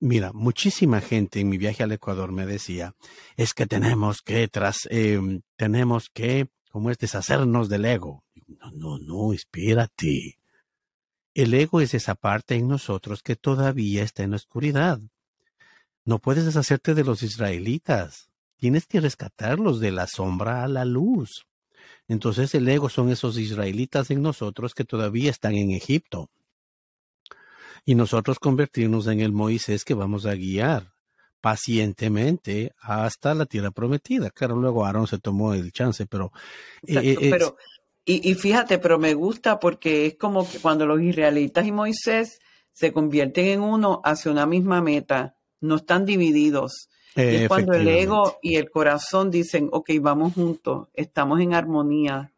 mira, 0.00 0.32
muchísima 0.32 1.00
gente 1.00 1.40
en 1.40 1.48
mi 1.48 1.58
viaje 1.58 1.82
al 1.82 1.92
Ecuador 1.92 2.32
me 2.32 2.46
decía, 2.46 2.94
es 3.36 3.54
que 3.54 3.66
tenemos 3.66 4.22
que 4.22 4.48
tras, 4.48 4.88
em, 4.90 5.42
tenemos 5.56 6.10
que, 6.12 6.48
¿cómo 6.70 6.90
es? 6.90 6.98
Deshacernos 6.98 7.68
del 7.68 7.84
ego. 7.84 8.24
No, 8.46 8.70
no, 8.72 8.98
no, 8.98 9.32
espérate. 9.32 10.38
El 11.34 11.54
ego 11.54 11.80
es 11.80 11.94
esa 11.94 12.14
parte 12.16 12.56
en 12.56 12.68
nosotros 12.68 13.22
que 13.22 13.36
todavía 13.36 14.02
está 14.02 14.24
en 14.24 14.30
la 14.30 14.36
oscuridad. 14.36 15.00
No 16.08 16.20
puedes 16.20 16.46
deshacerte 16.46 16.94
de 16.94 17.04
los 17.04 17.22
israelitas. 17.22 18.30
Tienes 18.56 18.86
que 18.86 18.98
rescatarlos 18.98 19.78
de 19.78 19.90
la 19.90 20.06
sombra 20.06 20.64
a 20.64 20.66
la 20.66 20.86
luz. 20.86 21.46
Entonces 22.08 22.54
el 22.54 22.66
ego 22.66 22.88
son 22.88 23.10
esos 23.10 23.36
israelitas 23.36 24.10
en 24.10 24.22
nosotros 24.22 24.72
que 24.74 24.84
todavía 24.84 25.30
están 25.30 25.54
en 25.54 25.70
Egipto. 25.70 26.30
Y 27.84 27.94
nosotros 27.94 28.38
convertirnos 28.38 29.06
en 29.06 29.20
el 29.20 29.32
Moisés 29.32 29.84
que 29.84 29.92
vamos 29.92 30.24
a 30.24 30.34
guiar 30.34 30.94
pacientemente 31.42 32.72
hasta 32.80 33.34
la 33.34 33.44
tierra 33.44 33.70
prometida. 33.70 34.30
Claro, 34.30 34.56
luego 34.56 34.86
Aarón 34.86 35.08
se 35.08 35.18
tomó 35.18 35.52
el 35.52 35.72
chance, 35.72 36.06
pero... 36.06 36.32
Eh, 36.86 37.18
eh, 37.20 37.28
pero 37.30 37.58
y, 38.06 38.30
y, 38.30 38.34
fíjate, 38.34 38.78
pero 38.78 38.98
me 38.98 39.12
gusta 39.12 39.60
porque 39.60 40.06
es 40.06 40.16
como 40.16 40.50
que 40.50 40.58
cuando 40.58 40.86
los 40.86 41.02
israelitas 41.02 41.66
y 41.66 41.72
Moisés 41.72 42.40
se 42.72 42.94
convierten 42.94 43.44
en 43.44 43.60
uno 43.60 44.00
hacia 44.02 44.32
una 44.32 44.46
misma 44.46 44.80
meta 44.80 45.34
no 45.60 45.76
están 45.76 46.04
divididos. 46.04 46.88
es 47.14 47.48
cuando 47.48 47.72
el 47.72 47.88
ego 47.88 48.38
y 48.42 48.56
el 48.56 48.70
corazón 48.70 49.30
dicen, 49.30 49.68
ok, 49.72 49.90
vamos 50.00 50.34
juntos, 50.34 50.88
estamos 50.94 51.40
en 51.40 51.54
armonía. 51.54 52.32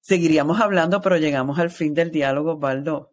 Seguiríamos 0.00 0.60
hablando, 0.60 1.00
pero 1.00 1.16
llegamos 1.18 1.58
al 1.58 1.70
fin 1.70 1.94
del 1.94 2.10
diálogo, 2.10 2.56
Baldo. 2.56 3.12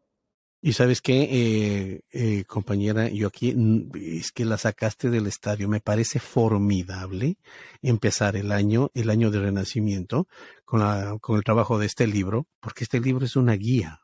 Y 0.66 0.74
sabes 0.74 1.00
qué, 1.00 1.28
eh, 1.30 2.02
eh, 2.12 2.44
compañera, 2.46 3.08
yo 3.10 3.28
aquí 3.28 3.56
es 3.94 4.32
que 4.32 4.46
la 4.46 4.58
sacaste 4.58 5.12
del 5.12 5.28
estadio. 5.28 5.70
Me 5.70 5.80
parece 5.80 6.18
formidable 6.18 7.38
empezar 7.84 8.36
el 8.36 8.52
año, 8.52 8.90
el 8.96 9.12
año 9.12 9.30
de 9.30 9.42
renacimiento, 9.42 10.28
con, 10.64 10.80
la, 10.80 11.20
con 11.22 11.38
el 11.38 11.44
trabajo 11.44 11.78
de 11.78 11.86
este 11.86 12.08
libro, 12.08 12.48
porque 12.62 12.84
este 12.84 13.00
libro 13.00 13.26
es 13.26 13.36
una 13.36 13.54
guía. 13.54 14.02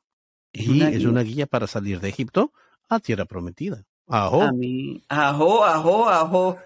Y 0.53 0.83
es 0.83 1.05
una 1.05 1.23
guía 1.23 1.47
para 1.47 1.65
salir 1.65 1.99
de 1.99 2.09
Egipto 2.09 2.53
a 2.89 2.99
tierra 2.99 3.25
prometida. 3.25 3.83
Ajo. 4.11 4.41
Ajo, 5.09 5.63
ajo, 5.63 6.09
ajo. 6.09 6.57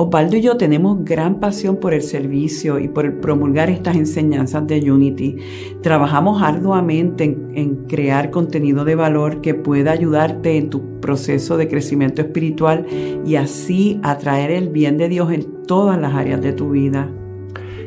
Osvaldo 0.00 0.36
y 0.36 0.42
yo 0.42 0.56
tenemos 0.56 1.04
gran 1.04 1.40
pasión 1.40 1.78
por 1.78 1.92
el 1.92 2.02
servicio 2.02 2.78
y 2.78 2.86
por 2.86 3.04
el 3.04 3.14
promulgar 3.14 3.68
estas 3.68 3.96
enseñanzas 3.96 4.64
de 4.68 4.92
Unity. 4.92 5.34
Trabajamos 5.82 6.40
arduamente 6.40 7.24
en, 7.24 7.84
crear 7.88 8.30
contenido 8.30 8.84
de 8.84 8.94
valor 8.94 9.40
que 9.40 9.54
pueda 9.54 9.90
ayudarte 9.90 10.56
en 10.56 10.70
tu 10.70 11.00
proceso 11.00 11.56
de 11.56 11.66
crecimiento 11.66 12.22
espiritual 12.22 12.86
y 13.26 13.34
así 13.34 13.98
atraer 14.04 14.52
el 14.52 14.68
bien 14.68 14.98
de 14.98 15.08
Dios 15.08 15.32
en 15.32 15.64
todas 15.66 16.00
las 16.00 16.14
áreas 16.14 16.40
de 16.42 16.52
tu 16.52 16.70
vida. 16.70 17.10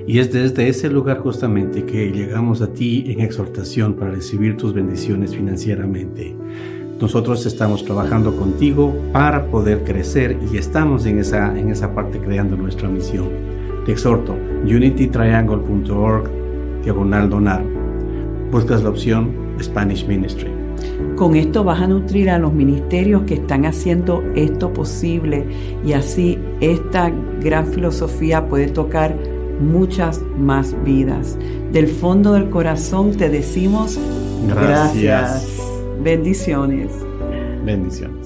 Y 0.06 0.20
es 0.20 0.34
desde 0.34 0.68
ese 0.68 0.90
lugar 0.90 1.20
justamente 1.20 1.86
que 1.86 2.12
llegamos 2.12 2.62
a 2.62 2.74
ti 2.74 3.06
en 3.08 3.22
exhortación 3.22 3.94
para 3.94 4.12
recibir 4.12 4.58
tus 4.58 4.74
bendiciones 4.74 5.34
financieramente. 5.34 6.36
Nosotros 7.02 7.48
estamos 7.48 7.84
trabajando 7.84 8.36
contigo 8.36 8.96
para 9.12 9.48
poder 9.48 9.84
crecer 9.84 10.38
y 10.54 10.58
estamos 10.58 11.08
en 11.08 11.18
esa, 11.18 11.58
en 11.58 11.72
esa 11.72 11.96
parte 11.96 12.20
creando 12.20 12.56
nuestra 12.56 12.88
misión. 12.88 13.28
Te 13.88 13.94
exhorto, 13.94 14.36
unitytriangle.org, 14.64 16.30
diagonal 16.84 17.28
donar. 17.28 17.64
Buscas 18.52 18.84
la 18.84 18.90
opción 18.90 19.32
Spanish 19.60 20.06
Ministry. 20.06 20.52
Con 21.16 21.36
esto 21.36 21.64
vas 21.64 21.82
a 21.82 21.88
nutrir 21.88 22.30
a 22.30 22.38
los 22.38 22.54
ministerios 22.54 23.24
que 23.24 23.34
están 23.36 23.66
haciendo 23.66 24.22
esto 24.36 24.72
posible 24.72 25.48
y 25.84 25.94
así 25.94 26.38
esta 26.60 27.12
gran 27.42 27.66
filosofía 27.66 28.48
puede 28.48 28.68
tocar 28.68 29.16
muchas 29.60 30.22
más 30.38 30.76
vidas. 30.84 31.36
Del 31.72 31.88
fondo 31.88 32.34
del 32.34 32.52
corazón 32.52 33.18
te 33.18 33.30
decimos 33.30 33.98
gracias. 34.48 35.04
gracias. 35.04 35.51
Bendiciones. 36.04 36.92
Bendiciones. 37.64 38.21